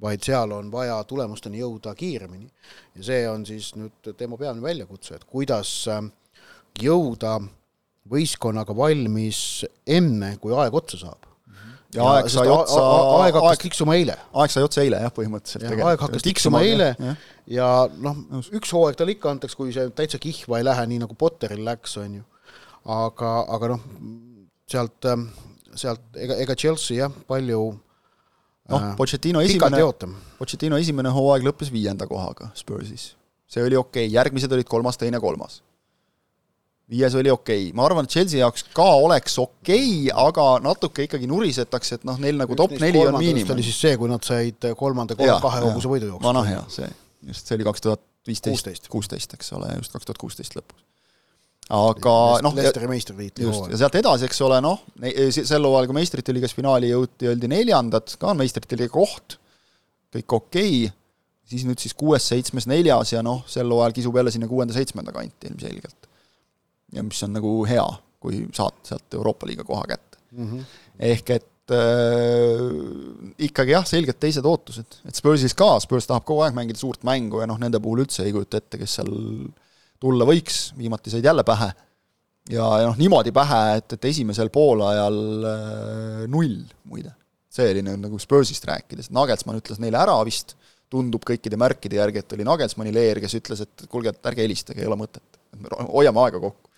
vaid 0.00 0.22
seal 0.24 0.52
on 0.56 0.70
vaja 0.72 1.00
tulemusteni 1.04 1.60
jõuda 1.60 1.94
kiiremini. 1.96 2.48
ja 2.96 3.08
see 3.10 3.24
on 3.28 3.46
siis 3.46 3.72
nüüd 3.76 4.12
tema 4.16 4.38
peamine 4.40 4.64
väljakutse, 4.64 5.16
et 5.16 5.24
kuidas 5.24 5.72
äh, 5.90 6.04
jõuda 6.80 7.40
võistkonnaga 8.10 8.76
valmis 8.76 9.64
enne, 9.86 10.36
kui 10.40 10.54
aeg 10.56 10.74
otsa 10.74 11.02
saab 11.04 11.30
ja 11.94 12.06
aeg 12.14 12.30
sai 12.30 12.46
otsa 12.50 12.80
aeg 13.20 13.36
hakkas 13.36 13.62
tiksuma 13.64 13.96
eile. 13.98 14.14
aeg 14.42 14.52
sai 14.52 14.64
otsa 14.66 14.82
eile 14.84 15.00
jah, 15.02 15.12
põhimõtteliselt. 15.14 15.82
aeg 15.90 16.04
hakkas 16.04 16.26
tiksuma 16.26 16.62
eile 16.66 16.92
ja, 16.94 17.14
ja 17.50 17.68
noh, 18.02 18.24
üks 18.56 18.72
hooaeg 18.74 18.98
talle 18.98 19.16
ikka 19.16 19.34
antakse, 19.34 19.58
kui 19.58 19.74
see 19.74 19.90
täitsa 19.96 20.20
kihva 20.22 20.60
ei 20.60 20.66
lähe, 20.66 20.86
nii 20.92 21.02
nagu 21.04 21.16
Potteril 21.18 21.62
läks, 21.66 21.96
on 22.02 22.20
ju. 22.20 22.24
aga, 22.90 23.30
aga 23.56 23.72
noh, 23.74 23.86
sealt, 24.70 25.08
ähm, 25.10 25.28
sealt 25.74 26.18
ega, 26.18 26.38
ega 26.44 26.56
Chelsea 26.58 27.00
jah, 27.02 27.16
palju 27.30 27.62
noh, 27.72 28.76
äh, 28.78 28.92
Pochettino 28.98 29.42
esimene, 29.44 29.82
Pochettino 30.38 30.78
esimene 30.80 31.12
hooaeg 31.14 31.48
lõppes 31.48 31.72
viienda 31.74 32.08
kohaga 32.10 32.52
Spursis. 32.58 33.14
see 33.50 33.66
oli 33.66 33.76
okei 33.76 34.06
okay., 34.06 34.14
järgmised 34.14 34.52
olid 34.54 34.70
kolmas, 34.70 35.00
teine, 35.00 35.20
kolmas 35.20 35.60
viies 36.90 37.14
oli 37.18 37.30
okei 37.30 37.68
okay., 37.68 37.76
ma 37.76 37.84
arvan, 37.86 38.06
et 38.06 38.14
Chelsea 38.14 38.40
jaoks 38.40 38.64
ka 38.74 38.86
oleks 39.02 39.38
okei 39.42 40.10
okay,, 40.10 40.14
aga 40.26 40.46
natuke 40.64 41.06
ikkagi 41.06 41.28
nurisetakse, 41.30 42.00
et 42.00 42.08
noh, 42.08 42.18
neil 42.22 42.38
nagu 42.40 42.56
top 42.58 42.74
neli 42.82 43.02
on 43.04 43.18
miinimum. 43.18 43.54
oli 43.54 43.66
siis 43.66 43.78
see, 43.84 43.94
kui 44.00 44.10
nad 44.10 44.26
said 44.26 44.70
kolmanda 44.78 45.18
kolm 45.18 45.38
kahe 45.42 45.62
hobuse 45.66 45.90
võidu 45.90 46.10
jooksul. 46.10 46.26
vana 46.26 46.42
hea, 46.46 46.64
see, 46.72 46.90
just, 47.26 47.46
see 47.46 47.58
oli 47.58 47.66
kaks 47.66 47.84
tuhat 47.86 48.04
viisteist, 48.28 48.88
kuusteist, 48.92 49.34
eks 49.36 49.52
ole, 49.56 49.72
just 49.78 49.92
kaks 49.94 50.08
tuhat 50.08 50.20
kuusteist 50.20 50.56
lõpus. 50.58 50.84
aga 51.70 52.14
noh 52.44 52.56
Leicesteri 52.56 52.88
meistritiitli 52.90 53.48
hooaeg. 53.48 53.74
ja 53.74 53.82
sealt 53.84 53.98
edasi, 54.00 54.28
eks 54.28 54.40
ole, 54.46 54.60
noh, 54.64 54.82
sel 55.30 55.66
hooajal, 55.68 55.90
kui 55.90 55.98
meistrite 56.00 56.34
liigas 56.36 56.56
finaali 56.56 56.92
jõuti, 56.92 57.30
oldi 57.30 57.50
neljandad, 57.50 58.16
ka 58.20 58.32
on 58.32 58.40
meistrite 58.40 58.78
liiga 58.78 58.94
koht, 58.94 59.38
kõik 60.14 60.36
okei 60.40 60.84
okay,, 60.86 60.96
siis 61.50 61.66
nüüd 61.66 61.82
siis 61.82 61.96
kuues, 61.98 62.26
seitsmes, 62.30 62.68
neljas 62.70 63.14
ja 63.14 63.24
noh, 63.26 63.44
sel 63.50 63.70
hooajal 63.70 63.96
kisub 63.96 64.18
jälle 64.20 64.32
sinna 64.34 64.50
kuuenda-seitsmenda 64.50 65.14
kanti 65.14 65.50
ilmselgelt 65.50 66.10
ja 66.92 67.02
mis 67.06 67.22
on 67.26 67.34
nagu 67.36 67.52
hea, 67.68 67.86
kui 68.20 68.44
saad 68.56 68.82
sealt 68.86 69.18
Euroopa 69.18 69.48
liiga 69.48 69.64
koha 69.64 69.86
kätte 69.88 70.18
mm. 70.30 70.50
-hmm. 70.50 70.64
ehk 70.98 71.30
et 71.30 71.46
äh, 71.74 72.62
ikkagi 73.46 73.74
jah, 73.74 73.86
selgelt 73.88 74.20
teised 74.22 74.46
ootused, 74.46 75.00
et 75.08 75.18
Spursis 75.18 75.54
ka, 75.58 75.72
Spurs 75.82 76.08
tahab 76.08 76.26
kogu 76.28 76.44
aeg 76.44 76.56
mängida 76.56 76.80
suurt 76.80 77.04
mängu 77.06 77.42
ja 77.42 77.48
noh, 77.50 77.58
nende 77.60 77.80
puhul 77.82 78.04
üldse 78.04 78.24
ei 78.26 78.34
kujuta 78.34 78.60
ette, 78.60 78.80
kes 78.80 78.98
seal 79.00 79.12
tulla 80.00 80.26
võiks, 80.28 80.70
viimati 80.78 81.12
said 81.12 81.26
jälle 81.26 81.44
pähe. 81.46 81.70
ja, 82.52 82.66
ja 82.82 82.88
noh, 82.88 82.98
niimoodi 83.00 83.32
pähe, 83.36 83.60
et, 83.80 83.96
et 83.98 84.08
esimesel 84.12 84.52
poolajal 84.54 85.20
äh, 85.50 86.22
null 86.30 86.62
muide. 86.90 87.12
see 87.50 87.72
oli 87.72 87.84
nagu 87.84 88.18
Spursist 88.22 88.66
rääkides, 88.68 89.10
Nagelsmann 89.14 89.60
ütles 89.60 89.82
neile 89.82 89.98
ära 90.00 90.16
vist, 90.26 90.56
tundub 90.90 91.22
kõikide 91.26 91.58
märkide 91.60 92.00
järgi, 92.00 92.22
et 92.22 92.32
oli 92.34 92.46
Nagelsmanni 92.46 92.94
leer, 92.94 93.20
kes 93.22 93.36
ütles, 93.38 93.62
et 93.66 93.86
kuulge, 93.90 94.14
et 94.14 94.32
ärge 94.32 94.42
helistage, 94.42 94.82
ei 94.82 94.90
ole 94.90 94.98
mõtet. 94.98 95.40
hoiame 95.90 96.22
aega 96.24 96.40
kokku 96.42 96.70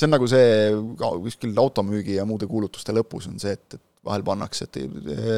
see 0.00 0.08
on 0.08 0.14
nagu 0.16 0.28
see 0.30 0.50
kuskil 0.98 1.56
automüügi 1.60 2.16
ja 2.16 2.26
muude 2.28 2.48
kuulutuste 2.48 2.94
lõpus 2.96 3.28
on 3.28 3.38
see, 3.42 3.52
et, 3.56 3.76
et 3.76 3.84
vahel 4.06 4.24
pannakse, 4.24 4.66
et, 4.66 4.78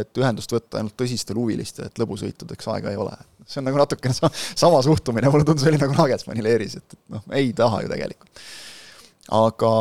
et 0.03 0.21
ühendust 0.23 0.53
võtta 0.55 0.79
ainult 0.79 0.95
tõsistel 0.99 1.39
huvilistel, 1.39 1.89
et 1.89 2.03
lõbusõitudeks 2.03 2.69
aega 2.75 2.93
ei 2.93 2.99
ole. 3.01 3.15
see 3.47 3.59
on 3.61 3.67
nagu 3.67 3.81
natukene 3.81 4.15
sa-, 4.15 4.31
sama 4.33 4.83
suhtumine, 4.87 5.31
mulle 5.33 5.47
tundus, 5.49 5.67
oli 5.67 5.81
nagu 5.83 5.97
Nagelsmanni 5.97 6.45
leeris, 6.47 6.77
et, 6.79 6.95
et 6.95 7.17
noh, 7.17 7.25
ei 7.39 7.51
taha 7.59 7.83
ju 7.83 7.91
tegelikult. 7.91 8.45
aga, 9.39 9.73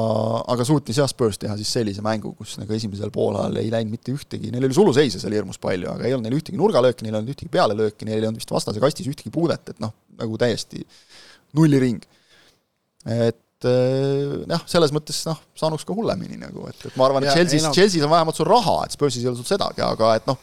aga 0.54 0.65
suutis 0.65 0.98
jah, 0.98 1.10
Spurs 1.10 1.38
teha 1.41 1.54
siis 1.60 1.70
sellise 1.78 2.02
mängu, 2.06 2.34
kus 2.38 2.56
nagu 2.62 2.74
esimesel 2.78 3.13
poolajal 3.13 3.62
ei 3.62 3.70
läinud 3.74 3.94
mitte 3.94 4.15
ühtegi, 4.15 4.50
neil 4.54 4.65
oli 4.65 4.78
suluseise 4.78 5.22
seal 5.22 5.38
hirmus 5.38 5.62
palju, 5.62 5.94
aga 5.94 6.08
ei 6.08 6.17
olnud 6.17 6.30
neil 6.30 6.39
ühtegi 6.39 6.58
nurgalööki, 6.62 7.06
neil 7.06 7.15
ei 7.15 7.22
olnud 7.22 7.36
ühtegi 7.36 7.54
pealelööki, 7.54 8.10
neil 8.10 8.22
ei 8.22 8.32
olnud 8.32 8.41
vist 8.41 8.54
vastase 8.54 8.82
kastis 8.82 9.10
ühtegi 9.13 9.34
puudet, 9.34 9.74
et 9.74 9.82
noh, 9.84 9.94
nagu 10.17 10.41
täiesti 10.41 10.82
nulliring. 11.58 12.02
et 13.06 13.38
et 13.67 14.50
jah, 14.50 14.65
selles 14.69 14.93
mõttes 14.95 15.21
noh, 15.28 15.39
saanuks 15.58 15.86
ka 15.88 15.95
hullemini 15.97 16.39
nagu, 16.41 16.65
et, 16.69 16.88
et 16.89 16.97
ma 17.00 17.08
arvan, 17.08 17.26
et 17.26 17.36
Chelsea's, 17.36 17.67
no. 17.67 17.74
Chelsea's 17.76 18.06
on 18.08 18.13
vähemalt 18.13 18.38
sul 18.38 18.50
raha, 18.50 18.82
et 18.86 18.95
Spursis 18.95 19.24
ei 19.24 19.32
ole 19.32 19.39
sul 19.39 19.47
sedagi, 19.47 19.84
aga 19.86 20.15
et 20.19 20.30
noh, 20.30 20.39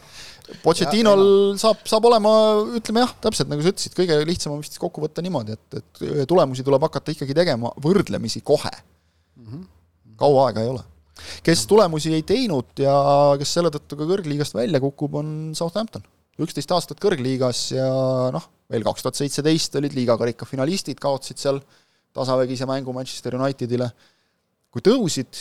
Pochettinol 0.62 1.22
saab, 1.60 1.82
saab 1.88 2.06
olema, 2.08 2.32
ütleme 2.78 3.02
jah, 3.02 3.10
täpselt 3.26 3.50
nagu 3.50 3.64
sa 3.64 3.72
ütlesid, 3.72 3.94
kõige 3.96 4.16
lihtsam 4.28 4.54
on 4.54 4.62
vist 4.62 4.78
kokku 4.80 5.02
võtta 5.02 5.24
niimoodi, 5.24 5.56
et, 5.58 5.80
et 5.80 6.28
tulemusi 6.30 6.64
tuleb 6.64 6.86
hakata 6.88 7.12
ikkagi 7.12 7.36
tegema 7.36 7.72
võrdlemisi 7.84 8.40
kohe 8.46 8.72
mm. 8.72 9.44
-hmm. 9.44 9.66
kaua 10.20 10.46
aega 10.48 10.64
ei 10.64 10.70
ole. 10.72 10.84
kes 11.44 11.66
tulemusi 11.68 12.14
ei 12.16 12.24
teinud 12.24 12.80
ja 12.80 12.94
kes 13.40 13.52
selle 13.58 13.72
tõttu 13.74 13.98
ka 13.98 14.08
kõrgliigast 14.08 14.56
välja 14.56 14.80
kukub, 14.80 15.18
on 15.20 15.52
Southampton. 15.58 16.06
üksteist 16.40 16.72
aastat 16.72 17.02
kõrgliigas 17.02 17.66
ja 17.74 17.90
noh, 18.32 18.48
veel 18.70 18.86
kaks 18.86 19.04
tuhat 19.04 19.20
seitseteist 19.20 19.76
olid 19.76 19.92
liigakarika 19.92 20.48
finalistid, 20.48 21.00
kaotasid 21.02 21.44
seal 21.44 21.60
tasavägise 22.16 22.66
mängu 22.68 22.92
Manchester 22.96 23.36
Unitedile, 23.38 23.90
kui 24.74 24.84
tõusid, 24.84 25.40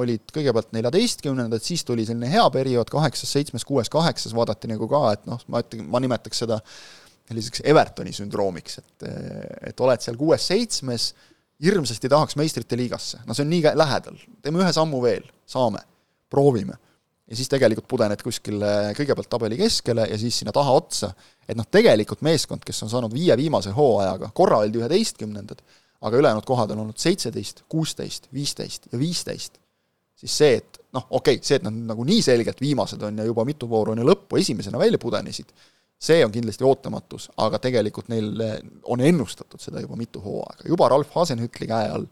olid 0.00 0.24
kõigepealt 0.32 0.72
neljateistkümnendad, 0.72 1.60
siis 1.64 1.84
tuli 1.84 2.06
selline 2.08 2.30
hea 2.32 2.44
periood, 2.54 2.88
kaheksas, 2.92 3.32
seitsmes, 3.34 3.66
kuues, 3.68 3.90
kaheksas. 3.92 4.32
Vaadati 4.36 4.70
nagu 4.70 4.88
ka, 4.88 5.02
et 5.12 5.26
noh, 5.28 5.42
ma 5.52 5.60
ütlen, 5.64 5.84
ma 5.92 6.00
nimetaks 6.00 6.44
seda 6.44 6.62
selliseks 7.28 7.64
Evertoni 7.68 8.14
sündroomiks, 8.16 8.80
et 8.80 9.04
et 9.70 9.84
oled 9.84 10.04
seal 10.04 10.16
kuues-seitsmes, 10.20 11.12
hirmsasti 11.62 12.10
tahaks 12.10 12.36
meistrite 12.40 12.78
liigasse, 12.78 13.20
no 13.26 13.36
see 13.36 13.44
on 13.46 13.52
nii 13.52 13.74
lähedal, 13.78 14.16
teeme 14.42 14.62
ühe 14.62 14.72
sammu 14.74 15.02
veel, 15.04 15.28
saame, 15.48 15.84
proovime. 16.32 16.78
ja 17.30 17.38
siis 17.38 17.48
tegelikult 17.48 17.86
pudened 17.88 18.20
kuskile 18.24 18.92
kõigepealt 18.98 19.30
tabeli 19.30 19.56
keskele 19.60 20.08
ja 20.10 20.18
siis 20.18 20.40
sinna 20.40 20.52
taha 20.52 20.74
otsa, 20.74 21.12
et 21.46 21.56
noh, 21.56 21.68
tegelikult 21.70 22.24
meeskond, 22.26 22.64
kes 22.66 22.82
on 22.84 22.90
saanud 22.92 23.14
viie 23.14 23.36
viimase 23.38 23.70
hooajaga, 23.76 24.32
korra 24.34 24.58
oldi 24.64 24.82
üheteistkümnendad, 24.82 25.62
aga 26.02 26.18
ülejäänud 26.18 26.46
kohad 26.46 26.72
on 26.74 26.84
olnud 26.84 26.98
seitseteist, 26.98 27.64
kuusteist, 27.70 28.28
viisteist 28.34 28.88
ja 28.92 28.98
viisteist, 28.98 29.58
siis 30.18 30.38
see, 30.38 30.56
et 30.60 30.80
noh, 30.94 31.06
okei 31.10 31.38
okay,, 31.38 31.46
see, 31.46 31.60
et 31.60 31.66
nad 31.66 31.76
nagu 31.92 32.06
nii 32.06 32.22
selgelt 32.24 32.60
viimased 32.62 33.02
on 33.06 33.22
ja 33.22 33.26
juba 33.28 33.44
mitu 33.48 33.68
vooru 33.70 33.94
enne 33.94 34.06
lõppu 34.06 34.40
esimesena 34.40 34.80
välja 34.80 35.00
pudenesid, 35.02 35.52
see 36.02 36.20
on 36.26 36.34
kindlasti 36.34 36.66
ootamatus, 36.66 37.28
aga 37.44 37.60
tegelikult 37.62 38.10
neil 38.10 38.30
on 38.90 39.02
ennustatud 39.06 39.62
seda 39.62 39.82
juba 39.84 39.98
mitu 39.98 40.22
hooaega, 40.24 40.66
juba 40.68 40.90
Ralf 40.90 41.14
Hasenhütli 41.14 41.70
käe 41.70 41.90
all. 41.94 42.06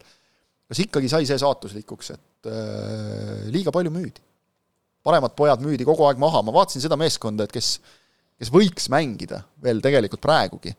kas 0.71 0.79
ikkagi 0.85 1.09
sai 1.11 1.27
see 1.27 1.39
saatuslikuks, 1.41 2.13
et 2.15 2.51
äh, 2.51 3.49
liiga 3.51 3.73
palju 3.75 3.91
müüdi? 3.91 4.23
paremad 5.03 5.33
pojad 5.35 5.63
müüdi 5.65 5.85
kogu 5.87 6.05
aeg 6.07 6.19
maha, 6.21 6.43
ma 6.45 6.53
vaatasin 6.55 6.83
seda 6.83 6.97
meeskonda, 6.99 7.47
et 7.47 7.53
kes, 7.55 7.73
kes 8.39 8.51
võiks 8.53 8.87
mängida 8.93 9.41
veel 9.63 9.81
tegelikult 9.83 10.21
praegugi, 10.23 10.75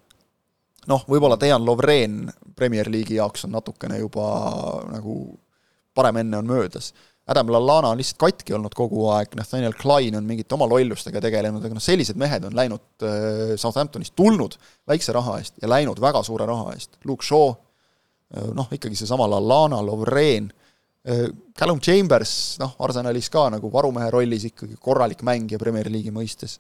noh, 0.91 1.05
võib-olla 1.09 1.39
Dejan 1.41 1.65
Lovren 1.65 2.27
Premier 2.57 2.91
League'i 2.91 3.21
jaoks 3.21 3.47
on 3.47 3.55
natukene 3.57 4.01
juba 4.03 4.27
nagu 4.91 5.17
parem 5.95 6.23
enne 6.23 6.41
on 6.41 6.49
möödas 6.49 6.93
Adam 7.27 7.51
Lallana 7.53 7.89
on 7.89 8.01
lihtsalt 8.01 8.19
katki 8.19 8.55
olnud 8.57 8.75
kogu 8.75 9.05
aeg, 9.15 9.37
Nathaniel 9.39 9.75
Klein 9.79 10.17
on 10.19 10.27
mingite 10.27 10.57
oma 10.57 10.67
lollustega 10.67 11.21
tegelenud, 11.23 11.63
aga 11.63 11.77
noh, 11.77 11.83
sellised 11.83 12.19
mehed 12.19 12.49
on 12.49 12.57
läinud 12.59 13.05
äh, 13.07 13.53
Southamptonist, 13.61 14.15
tulnud 14.19 14.57
väikse 14.91 15.15
raha 15.15 15.37
eest 15.39 15.63
ja 15.63 15.71
läinud 15.71 16.03
väga 16.03 16.25
suure 16.27 16.49
raha 16.51 16.75
eest. 16.75 16.99
Luke 17.07 17.23
Shaw, 17.27 17.55
äh, 18.35 18.51
noh, 18.59 18.67
ikkagi 18.75 18.99
seesama 18.99 19.29
Lallana, 19.31 19.79
Lovren, 19.87 20.51
äh, 21.07 21.29
Callum 21.59 21.79
Chambers, 21.81 22.35
noh, 22.63 22.75
Arsenalis 22.83 23.31
ka 23.31 23.47
nagu 23.55 23.71
varumehe 23.71 24.11
rollis 24.11 24.49
ikkagi 24.51 24.75
korralik 24.83 25.23
mängija 25.23 25.63
Premier 25.63 25.93
League'i 25.95 26.15
mõistes, 26.15 26.59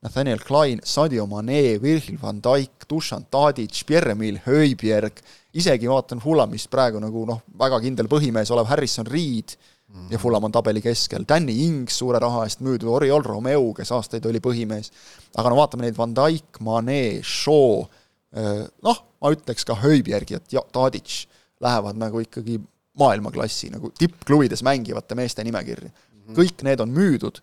Nathaniel 0.00 0.38
Klein, 0.38 0.80
Sadio 0.84 1.26
Mane, 1.26 1.78
Virgil 1.82 2.18
van 2.22 2.38
Dijk, 2.40 2.86
Dušan 2.88 3.26
Tadic, 3.30 3.80
Pierre-Emil 3.86 4.38
Höibjerg, 4.44 5.18
isegi 5.58 5.90
vaatan 5.90 6.20
Fulamist 6.22 6.70
praegu 6.70 7.00
nagu 7.02 7.24
noh, 7.26 7.40
väga 7.58 7.80
kindel 7.82 8.06
põhimees 8.10 8.52
olev 8.54 8.70
Harrison 8.70 9.08
Reed, 9.08 9.56
mm 9.88 10.12
ja 10.12 10.18
Fulam 10.20 10.44
on 10.44 10.52
tabeli 10.52 10.82
keskel, 10.84 11.24
Danny 11.28 11.54
Ings 11.64 11.96
suure 11.98 12.20
raha 12.22 12.44
eest 12.46 12.60
müüdud, 12.62 12.90
Oriol 12.92 13.24
Romeo, 13.24 13.72
kes 13.74 13.90
aastaid 13.96 14.26
oli 14.28 14.38
põhimees, 14.44 14.92
aga 15.34 15.50
no 15.50 15.58
vaatame 15.58 15.86
neid, 15.86 15.96
Van 15.98 16.12
Dijk, 16.14 16.60
Mane, 16.62 17.00
Shaw, 17.24 17.86
noh, 18.84 19.00
ma 19.18 19.32
ütleks 19.34 19.66
ka 19.66 19.78
Höibjerg 19.80 20.36
ja 20.52 20.62
Tadic 20.76 21.24
lähevad 21.64 21.98
nagu 21.98 22.20
ikkagi 22.22 22.60
maailmaklassi 22.98 23.72
nagu 23.72 23.90
tippklubides 23.98 24.62
mängivate 24.66 25.16
meeste 25.18 25.42
nimekirja. 25.46 25.90
-hmm. 26.28 26.36
kõik 26.36 26.64
need 26.66 26.80
on 26.84 26.92
müüdud, 26.94 27.40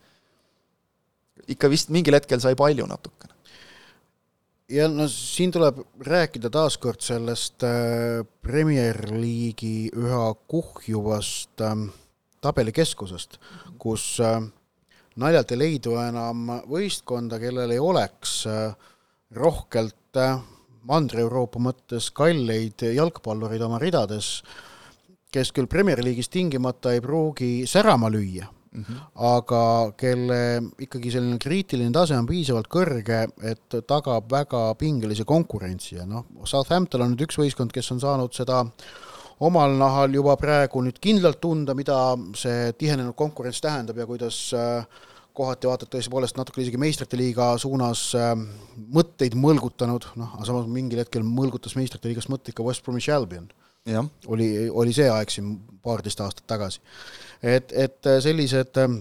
ikka 1.48 1.70
vist 1.72 1.92
mingil 1.94 2.18
hetkel 2.18 2.42
sai 2.42 2.56
palju 2.58 2.88
natukene. 2.90 3.34
Ja 4.72 4.88
no 4.90 5.06
siin 5.12 5.52
tuleb 5.54 5.84
rääkida 6.02 6.50
taaskord 6.50 7.04
sellest 7.06 7.62
äh, 7.68 8.24
Premier 8.42 8.98
League'i 9.12 9.92
üha 9.94 10.32
kuhjuvast 10.50 11.62
äh, 11.62 11.76
tabeli 12.42 12.74
keskusest, 12.74 13.38
kus 13.78 14.16
äh, 14.26 14.40
naljalt 15.22 15.54
ei 15.54 15.62
leidu 15.62 15.94
enam 16.02 16.50
võistkonda, 16.72 17.38
kellel 17.40 17.76
ei 17.76 17.80
oleks 17.80 18.42
rohkelt 19.36 20.20
Mandri-Euroopa 20.86 21.62
mõttes 21.62 22.10
kalleid 22.14 22.82
jalgpallureid 22.90 23.62
oma 23.66 23.78
ridades, 23.82 24.40
kes 25.30 25.54
küll 25.54 25.70
Premier 25.70 26.02
League'is 26.02 26.30
tingimata 26.34 26.98
ei 26.98 27.06
pruugi 27.06 27.54
särama 27.70 28.10
lüüa 28.10 28.50
mm, 28.76 28.84
-hmm. 28.84 29.02
aga 29.32 29.64
kelle 29.98 30.40
ikkagi 30.80 31.12
selline 31.12 31.40
kriitiline 31.40 31.92
tase 31.96 32.18
on 32.18 32.28
piisavalt 32.30 32.70
kõrge, 32.72 33.24
et 33.42 33.80
tagab 33.88 34.30
väga 34.32 34.68
pingelise 34.80 35.26
konkurentsi 35.26 35.96
ja 35.96 36.06
noh, 36.06 36.26
Southampton 36.44 37.02
on 37.02 37.16
nüüd 37.16 37.28
üks 37.28 37.40
võistkond, 37.40 37.72
kes 37.72 37.92
on 37.92 38.00
saanud 38.04 38.34
seda 38.34 38.64
omal 39.40 39.76
nahal 39.80 40.14
juba 40.16 40.36
praegu 40.40 40.84
nüüd 40.84 41.00
kindlalt 41.04 41.42
tunda, 41.44 41.76
mida 41.76 41.98
see 42.38 42.72
tihenenud 42.80 43.16
konkurents 43.20 43.62
tähendab 43.64 43.98
ja 44.00 44.08
kuidas 44.08 44.38
äh, 44.56 44.86
kohati 45.36 45.68
vaatad 45.68 45.92
tõepoolest 45.92 46.38
natuke 46.40 46.64
isegi 46.64 46.80
meistrite 46.80 47.20
liiga 47.20 47.52
suunas 47.62 48.08
äh, 48.16 48.32
mõtteid 48.96 49.36
mõlgutanud, 49.40 50.08
noh, 50.20 50.38
aga 50.38 50.48
samas 50.48 50.70
mingil 50.72 51.04
hetkel 51.04 51.26
mõlgutas 51.28 51.76
meistrite 51.76 52.12
liigast 52.12 52.32
mõtteid 52.32 52.56
ka 52.56 52.66
West 52.66 52.86
Bromwich 52.86 53.12
Albion. 53.12 53.50
Oli, 54.28 54.70
oli 54.70 54.94
see 54.94 55.10
aeg 55.10 55.30
siin 55.30 55.56
paarteist 55.86 56.22
aastat 56.26 56.48
tagasi. 56.48 56.82
et, 57.44 57.72
et 57.72 58.10
sellised 58.24 58.82
äh, 58.82 58.96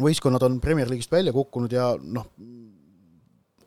võistkonnad 0.00 0.44
on 0.46 0.60
Premier 0.60 0.88
League'ist 0.88 1.12
välja 1.12 1.32
kukkunud 1.32 1.72
ja 1.72 1.90
noh, 2.00 2.30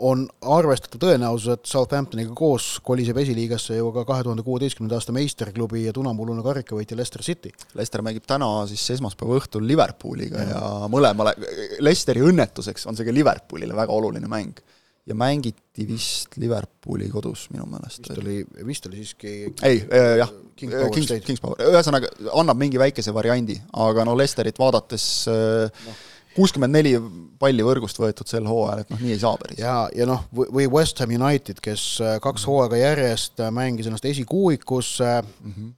on 0.01 0.23
arvestatav 0.41 1.01
tõenäosus, 1.03 1.53
et 1.53 1.69
Southamptoniga 1.69 2.33
koos 2.37 2.79
koliseb 2.85 3.19
esiliigasse 3.21 3.77
ju 3.77 3.91
ka 3.93 4.03
kahe 4.07 4.25
tuhande 4.25 4.43
kuueteistkümnenda 4.45 4.97
aasta 4.97 5.13
meisterklubi 5.15 5.85
ja 5.85 5.93
tunamullune 5.93 6.43
karikavõitja 6.45 6.97
Leicester 6.97 7.23
City. 7.25 7.51
Leicester 7.77 8.03
mängib 8.05 8.25
täna 8.29 8.49
siis 8.69 8.87
esmaspäeva 8.95 9.37
õhtul 9.37 9.67
Liverpooliga 9.69 10.41
ja, 10.41 10.55
ja 10.55 10.91
mõlemale, 10.91 11.35
Leicesteri 11.79 12.23
õnnetuseks 12.25 12.87
on 12.89 12.97
see 12.97 13.07
ka 13.07 13.13
Liverpoolile 13.13 13.77
väga 13.77 13.93
oluline 13.93 14.31
mäng. 14.31 14.63
Ja 15.07 15.17
mängiti 15.17 15.87
vist 15.87 16.37
Liverpooli 16.37 17.09
kodus 17.09 17.47
minu 17.53 17.65
meelest. 17.69 18.05
vist 18.09 18.21
oli, 18.21 18.37
vist 18.67 18.85
oli 18.85 19.01
siiski 19.01 19.33
ei 19.63 19.81
äh,, 19.87 20.17
jah, 20.21 20.31
King 20.55 20.71
Power 20.71 20.93
Kings, 20.93 21.13
Kings 21.25 21.41
Power, 21.41 21.57
ühesõnaga 21.71 22.11
annab 22.37 22.59
mingi 22.61 22.79
väikese 22.81 23.13
variandi, 23.13 23.57
aga 23.73 24.05
no 24.05 24.15
Leicesterit 24.17 24.61
vaadates 24.61 25.07
äh, 25.31 25.85
no 25.87 25.97
kuuskümmend 26.35 26.75
neli 26.75 26.93
palli 27.41 27.63
võrgust 27.65 27.99
võetud 27.99 28.29
sel 28.29 28.47
hooajal, 28.47 28.83
et 28.83 28.93
noh, 28.93 29.03
nii 29.03 29.15
ei 29.15 29.19
saa 29.21 29.35
päris. 29.41 29.59
ja, 29.59 29.75
ja 29.95 30.07
noh, 30.07 30.23
või 30.31 30.67
West 30.71 31.01
Ham 31.03 31.13
United, 31.17 31.59
kes 31.63 31.85
äh, 32.03 32.15
kaks 32.23 32.45
hooaega 32.47 32.79
järjest 32.79 33.41
äh, 33.41 33.51
mängis 33.53 33.89
ennast 33.89 34.07
esikuuikusse 34.07 35.13
mm, 35.21 35.53
-hmm 35.53 35.77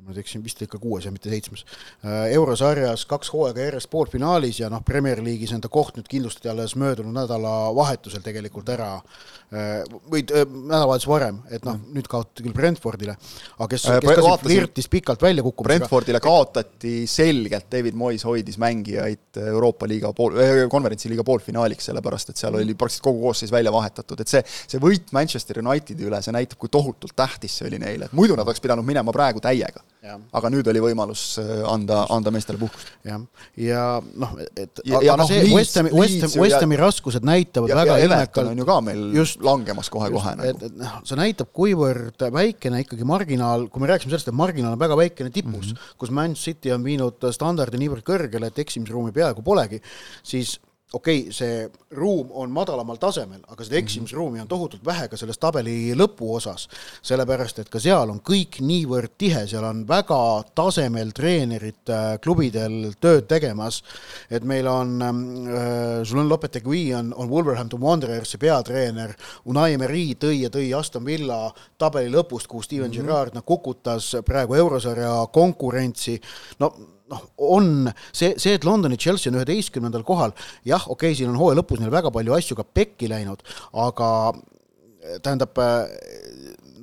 kui 0.00 0.08
ma 0.08 0.14
nüüd 0.14 0.22
eksin, 0.22 0.44
vist 0.44 0.62
ikka 0.64 0.80
kuues 0.80 1.04
ja 1.04 1.12
mitte 1.12 1.30
seitsmes, 1.32 1.66
äh, 2.00 2.30
eurosarjas 2.36 3.04
kaks 3.10 3.32
hooaega 3.34 3.66
järjest 3.66 3.90
poolfinaalis 3.92 4.62
ja 4.62 4.70
noh, 4.72 4.80
Premier 4.86 5.20
League'is 5.24 5.52
enda 5.56 5.68
koht 5.68 5.98
nüüd 5.98 6.08
kindlustati 6.08 6.48
alles 6.52 6.76
möödunud 6.80 7.14
nädalavahetusel 7.16 8.24
tegelikult 8.24 8.72
ära 8.72 8.94
Äh, 9.50 9.80
või 10.06 10.20
äh, 10.30 10.44
nädalavahetus 10.46 11.08
varem, 11.10 11.40
et 11.50 11.64
noh, 11.66 11.74
nüüd 11.90 12.06
kaotati 12.06 12.44
küll 12.44 12.54
Brentfordile, 12.54 13.16
aga 13.56 13.66
kes, 13.72 13.82
kes 14.04 14.20
ka 14.22 14.34
flirtis 14.38 14.86
pikalt 14.86 15.24
välja 15.24 15.42
kukkumisega. 15.42 15.88
Brentfordile 15.88 16.20
kaotati 16.22 16.92
selgelt, 17.10 17.66
David 17.72 17.98
Moyes 17.98 18.22
hoidis 18.28 18.60
mängijaid 18.62 19.40
Euroopa 19.42 19.88
liiga 19.90 20.12
pool, 20.14 20.38
konverentsi 20.70 21.10
liiga 21.10 21.26
poolfinaaliks, 21.26 21.90
sellepärast 21.90 22.30
et 22.30 22.44
seal 22.44 22.60
oli 22.60 22.78
praktiliselt 22.78 23.08
kogu 23.08 23.24
koosseis 23.24 23.50
välja 23.50 23.74
vahetatud, 23.74 24.22
et 24.22 24.30
see, 24.30 24.44
see 24.46 24.78
võit 24.86 25.10
Manchester 25.18 25.58
Unitedi 25.64 26.06
üle, 26.06 26.22
see 26.22 26.36
näitab, 26.36 26.60
kui 26.62 26.70
tohutult 26.70 27.18
tähtis 27.18 27.58
see 27.58 27.66
oli 27.66 27.82
neile, 27.82 28.06
et 28.06 28.14
muidu 28.14 28.38
nad 28.38 28.46
oleks 28.46 28.62
pidanud 28.62 28.86
minema 28.86 29.10
praegu 29.10 29.42
täiega. 29.42 29.82
Aga 30.08 30.50
nüüd 30.52 30.68
oli 30.72 30.80
võimalus 30.80 31.22
anda, 31.68 32.04
anda 32.12 32.32
meestele 32.32 32.58
puhkust. 32.60 32.88
jah, 33.04 33.20
ja 33.60 33.82
noh, 34.00 34.32
et 34.56 34.80
ja, 34.88 35.02
ja 35.04 35.16
noh, 35.20 35.28
see 35.28 35.50
West 35.52 35.76
Hami, 35.76 35.92
West 35.92 36.24
Hami, 36.24 36.40
West 36.40 36.56
Hami 36.56 36.78
raskused 36.80 37.26
näitavad 37.26 37.72
ja, 37.72 37.76
väga 37.76 37.98
ilmekalt 38.06 38.52
on 38.54 38.62
ju 38.62 38.68
ka 38.68 38.78
meil 38.86 39.02
just 39.16 39.44
langemas 39.44 39.92
kohe-kohe 39.92 40.34
nagu. 40.40 40.72
noh, 40.80 40.96
see 41.08 41.20
näitab, 41.20 41.52
kuivõrd 41.56 42.24
väikene 42.32 42.80
ikkagi 42.86 43.08
marginaal, 43.08 43.68
kui 43.68 43.84
me 43.84 43.92
rääkisime 43.92 44.14
sellest, 44.14 44.32
et 44.32 44.40
marginaal 44.40 44.78
on 44.78 44.80
väga 44.80 44.96
väikene 45.02 45.34
tipus 45.34 45.74
mm, 45.74 45.76
-hmm. 45.76 46.00
kus 46.00 46.14
Man 46.16 46.34
City 46.38 46.72
on 46.72 46.84
viinud 46.86 47.30
standardi 47.36 47.80
niivõrd 47.80 48.06
kõrgele, 48.06 48.48
et 48.48 48.64
eksimisruumi 48.64 49.12
peaaegu 49.12 49.44
polegi, 49.44 49.82
siis 50.24 50.56
okei 50.92 51.20
okay,, 51.20 51.32
see 51.32 51.68
ruum 51.94 52.30
on 52.34 52.50
madalamal 52.50 52.98
tasemel, 52.98 53.42
aga 53.46 53.64
seda 53.64 53.76
mhm. 53.76 53.84
eksimisruumi 53.84 54.40
on 54.42 54.48
tohutult 54.50 54.84
vähe 54.86 55.06
ka 55.10 55.18
selles 55.18 55.38
tabeli 55.38 55.94
lõpuosas, 55.98 56.66
sellepärast 57.06 57.62
et 57.62 57.70
ka 57.70 57.82
seal 57.82 58.10
on 58.10 58.18
kõik 58.26 58.58
niivõrd 58.64 59.14
tihe, 59.18 59.44
seal 59.50 59.66
on 59.68 59.84
väga 59.88 60.20
tasemel 60.58 61.14
treenerid 61.14 61.94
äh, 61.94 62.10
klubidel 62.22 62.92
tööd 63.00 63.28
tegemas, 63.30 63.82
et 64.30 64.46
meil 64.46 64.66
on 64.70 64.96
äh,, 65.02 65.10
Julen 66.10 66.30
Lopetegui 66.30 66.88
on, 66.98 67.14
on 67.14 67.30
Wolverhampton 67.30 67.82
Wanderersi 67.82 68.40
peatreener, 68.42 69.14
Unai 69.50 69.74
Emery 69.76 70.16
tõi 70.18 70.42
ja 70.42 70.50
tõi 70.50 70.72
Aston 70.74 71.06
Villa 71.06 71.44
tabeli 71.78 72.10
lõpust, 72.10 72.50
kuhu 72.50 72.66
Steven 72.66 72.90
mm 72.90 72.96
-hmm. 72.96 73.06
Gerrard 73.06 73.34
noh, 73.34 73.46
kukutas 73.46 74.16
praegu 74.26 74.58
eurosarja 74.58 75.26
konkurentsi, 75.32 76.20
no 76.58 76.74
noh, 77.10 77.26
on 77.50 77.90
see, 78.12 78.34
see, 78.36 78.54
et 78.54 78.64
Londoni 78.66 78.98
Chelsea 79.00 79.32
on 79.32 79.40
üheteistkümnendal 79.40 80.04
kohal, 80.06 80.34
jah, 80.66 80.86
okei 80.86 81.10
okay,, 81.10 81.18
siin 81.18 81.32
on 81.32 81.40
hooaja 81.40 81.60
lõpus 81.60 81.82
neil 81.82 81.92
väga 81.92 82.12
palju 82.14 82.36
asju 82.36 82.58
ka 82.58 82.66
pekki 82.66 83.10
läinud, 83.10 83.44
aga 83.86 84.10
tähendab, 85.24 85.58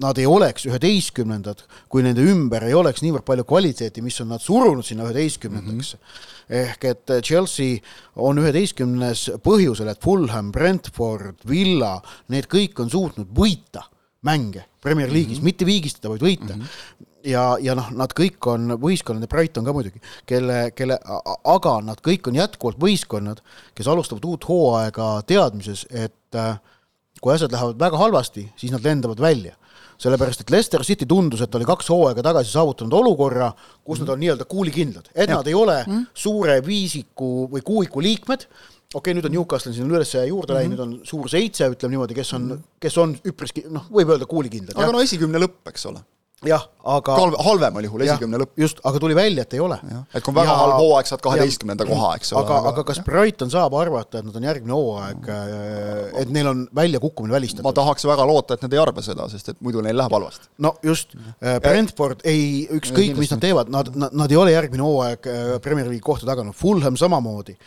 nad 0.01 0.19
ei 0.21 0.27
oleks 0.29 0.67
üheteistkümnendad, 0.69 1.63
kui 1.89 2.03
nende 2.05 2.25
ümber 2.25 2.65
ei 2.67 2.75
oleks 2.77 3.03
niivõrd 3.05 3.25
palju 3.25 3.45
kvaliteeti, 3.49 4.03
mis 4.05 4.19
on 4.21 4.31
nad 4.33 4.43
surunud 4.43 4.85
sinna 4.85 5.07
üheteistkümnendaks 5.07 5.93
mm. 5.95 5.99
-hmm. 5.99 6.63
ehk 6.63 6.85
et 6.91 7.13
Chelsea 7.25 7.79
on 8.15 8.37
üheteistkümnes 8.41 9.27
põhjusel, 9.45 9.89
et 9.91 10.01
Fulham, 10.03 10.51
Brentford, 10.51 11.45
Villa, 11.49 11.97
need 12.29 12.49
kõik 12.51 12.81
on 12.81 12.89
suutnud 12.93 13.33
võita 13.33 13.87
mänge 14.25 14.65
Premier 14.81 15.09
League'is 15.09 15.37
mm, 15.37 15.41
-hmm. 15.41 15.51
mitte 15.51 15.65
viigistada, 15.65 16.09
vaid 16.09 16.25
võita 16.25 16.55
mm. 16.55 16.61
-hmm 16.61 17.13
ja, 17.27 17.43
ja 17.61 17.75
noh, 17.75 17.89
nad 17.97 18.13
kõik 18.15 18.47
on 18.47 18.77
võistkonnad 18.81 19.25
ja 19.25 19.27
Brighton 19.31 19.65
ka 19.67 19.73
muidugi, 19.75 20.01
kelle, 20.25 20.71
kelle, 20.77 20.99
aga 21.43 21.73
nad 21.85 22.01
kõik 22.05 22.29
on 22.29 22.39
jätkuvalt 22.39 22.79
võistkonnad, 22.81 23.41
kes 23.75 23.87
alustavad 23.87 24.25
uut 24.25 24.47
hooaega 24.47 25.09
teadmises, 25.27 25.85
et 25.91 26.35
äh, 26.35 26.59
kui 27.21 27.33
asjad 27.33 27.51
lähevad 27.51 27.79
väga 27.79 27.97
halvasti, 27.97 28.47
siis 28.55 28.71
nad 28.71 28.85
lendavad 28.85 29.19
välja 29.19 29.57
sellepärast 29.97 30.43
et 30.43 30.53
Leicester 30.53 30.83
City 30.85 31.07
tundus, 31.09 31.41
et 31.41 31.55
oli 31.57 31.67
kaks 31.67 31.89
hooaega 31.93 32.23
tagasi 32.25 32.53
saavutanud 32.53 32.93
olukorra, 32.99 33.51
kus 33.83 33.99
mm. 33.99 34.05
nad 34.05 34.13
on 34.13 34.23
nii-öelda 34.23 34.49
kuulikindlad, 34.49 35.11
et 35.13 35.29
ja. 35.29 35.37
nad 35.37 35.47
ei 35.47 35.55
ole 35.57 35.77
mm. 35.83 36.09
suure 36.13 36.59
viisiku 36.65 37.47
või 37.53 37.63
kuuiku 37.65 38.03
liikmed, 38.05 38.45
okei 38.47 38.99
okay,, 38.99 39.17
nüüd 39.17 39.29
on 39.29 39.35
Newcastle 39.39 39.73
siin 39.75 39.89
üles 39.89 40.13
juurde 40.15 40.53
läinud 40.57 40.77
mm, 40.77 40.83
-hmm. 40.83 40.93
nüüd 40.93 41.01
on 41.01 41.09
suur 41.09 41.29
seitse, 41.31 41.69
ütleme 41.73 41.97
niimoodi, 41.97 42.17
kes 42.17 42.33
on, 42.37 42.51
kes 42.79 43.01
on 43.01 43.17
üpriski 43.25 43.65
noh, 43.69 43.89
võib 43.91 44.13
öelda 44.13 44.29
kuulikindlad. 44.29 44.77
aga 44.77 44.87
jah. 44.87 44.93
no 44.95 45.03
esikümne 45.03 45.41
lõpp, 45.43 45.65
eks 45.73 45.89
ole 45.91 46.05
jah, 46.45 46.61
aga 46.85 47.15
halvemal 47.41 47.85
juhul 47.87 48.03
esikümne 48.05 48.37
lõpp. 48.37 48.51
just, 48.61 48.77
aga 48.85 48.99
tuli 49.01 49.15
välja, 49.17 49.41
et 49.41 49.55
ei 49.57 49.61
ole. 49.63 49.77
et 50.13 50.21
kui 50.21 50.29
on 50.29 50.35
väga 50.37 50.51
ja, 50.51 50.57
halb 50.59 50.75
hooaeg, 50.77 51.09
saad 51.09 51.23
kaheteistkümnenda 51.25 51.87
koha, 51.89 52.11
eks 52.19 52.33
ole. 52.35 52.43
aga, 52.45 52.59
aga 52.71 52.83
kas 52.85 53.01
Brighton 53.07 53.49
saab 53.49 53.73
arvata, 53.79 54.21
et 54.21 54.27
nad 54.27 54.37
on 54.37 54.45
järgmine 54.45 54.75
hooaeg, 54.77 55.31
äh, 55.33 56.21
et 56.21 56.35
neil 56.35 56.51
on 56.51 56.61
väljakukkumine 56.77 57.33
välistatud? 57.33 57.65
ma 57.65 57.73
tahaks 57.79 58.05
väga 58.05 58.29
loota, 58.29 58.53
et 58.53 58.67
nad 58.67 58.77
ei 58.77 58.83
arva 58.83 59.05
seda, 59.05 59.25
sest 59.33 59.49
et 59.55 59.59
muidu 59.65 59.81
neil 59.81 59.97
läheb 59.97 60.13
halvasti. 60.13 60.51
no 60.61 60.75
just, 60.85 61.17
äh, 61.41 61.57
Brentford 61.63 62.21
ei, 62.29 62.67
ükskõik, 62.77 63.17
mis 63.17 63.33
nad 63.33 63.41
teevad, 63.41 63.73
nad, 63.73 63.89
nad, 63.97 64.13
nad 64.13 64.33
ei 64.33 64.37
ole 64.37 64.53
järgmine 64.53 64.85
hooaeg 64.85 65.33
äh, 65.33 65.53
Premier 65.65 65.89
League'i 65.89 66.05
kohta 66.05 66.29
taganud, 66.29 66.53
Fulham 66.57 67.01
samamoodi. 67.01 67.57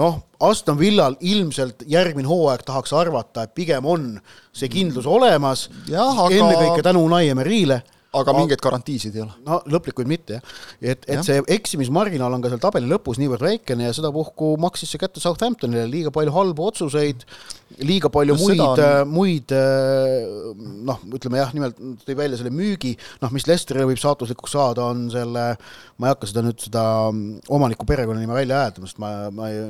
noh, 0.00 0.22
Aston 0.40 0.80
Villal 0.80 1.20
ilmselt 1.20 1.84
järgmine 1.92 2.28
hooaeg 2.28 2.64
tahaks 2.64 2.96
arvata, 2.96 3.44
et 3.44 3.52
pigem 3.52 3.84
on 3.84 4.14
see 4.56 4.72
kindlus 4.72 5.04
olemas, 5.04 5.68
aga... 5.92 6.30
ennekõike 6.32 6.80
tänu 6.88 7.04
Unai 7.04 7.28
Emerile 7.28 7.84
aga 8.20 8.34
mingeid 8.36 8.62
garantiisid 8.62 9.16
ei 9.18 9.24
ole? 9.24 9.34
no 9.46 9.60
lõplikuid 9.70 10.10
mitte 10.10 10.38
jah. 10.38 10.54
et, 10.80 11.04
et 11.06 11.18
ja. 11.18 11.24
see 11.26 11.42
eksimismarginaal 11.56 12.36
on 12.36 12.44
ka 12.44 12.52
seal 12.52 12.62
tabeli 12.62 12.90
lõpus 12.90 13.20
niivõrd 13.20 13.44
väikene 13.44 13.88
ja 13.88 13.96
sedapuhku 13.96 14.54
maksis 14.62 14.92
see 14.94 15.02
kätte 15.02 15.22
Southamptonile 15.22 15.86
liiga 15.90 16.12
palju 16.14 16.34
halbu 16.34 16.66
otsuseid, 16.68 17.24
liiga 17.84 18.10
palju 18.12 18.36
no, 18.36 18.42
muid 18.44 18.62
on..., 18.64 18.82
äh, 18.84 19.00
muid 19.08 19.54
äh, 19.56 20.54
noh, 20.90 21.02
ütleme 21.16 21.40
jah, 21.40 21.52
nimelt 21.56 21.80
tõi 22.04 22.18
välja 22.18 22.40
selle 22.40 22.52
müügi, 22.54 22.94
noh, 23.22 23.32
mis 23.34 23.48
Lesterile 23.48 23.88
võib 23.90 24.00
saatuslikuks 24.02 24.54
saada, 24.56 24.88
on 24.94 25.08
selle, 25.12 25.46
ma 25.98 26.08
ei 26.08 26.14
hakka 26.14 26.30
seda 26.30 26.44
nüüd, 26.46 26.60
seda 26.68 26.84
omaniku 27.54 27.88
perekonnanime 27.88 28.36
välja 28.36 28.62
hääldama, 28.64 28.90
sest 28.90 29.02
ma, 29.02 29.12
ma 29.34 29.50
ei, 29.50 29.66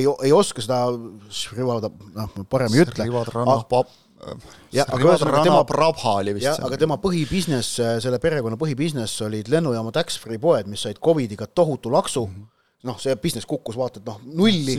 ei, 0.00 0.06
ei 0.28 0.34
oska 0.34 0.64
seda, 0.64 0.84
noh, 0.94 2.40
parem 2.52 2.74
ei 2.74 2.86
ütle 2.86 3.08
jah, 4.74 4.88
aga 4.88 5.10
ühesõnaga 5.10 5.44
tema 5.46 5.60
Prabha 5.68 6.16
oli 6.22 6.34
vist 6.38 6.48
jah, 6.48 6.58
aga 6.66 6.78
tema 6.80 6.98
põhibusiness, 7.02 7.78
selle 8.04 8.20
perekonna 8.22 8.58
põhibusiness 8.60 9.22
olid 9.26 9.50
lennujaama 9.52 9.94
tax-free 9.94 10.40
poed, 10.42 10.70
mis 10.70 10.84
said 10.86 11.00
Covidiga 11.04 11.48
tohutu 11.50 11.92
laksu. 11.94 12.26
Mm. 12.26 12.34
-hmm 12.34 12.50
noh, 12.84 12.98
see 13.00 13.14
business 13.16 13.48
kukkus 13.48 13.78
vaata 13.80 14.00
et 14.00 14.08
noh, 14.08 14.18
nulli, 14.42 14.76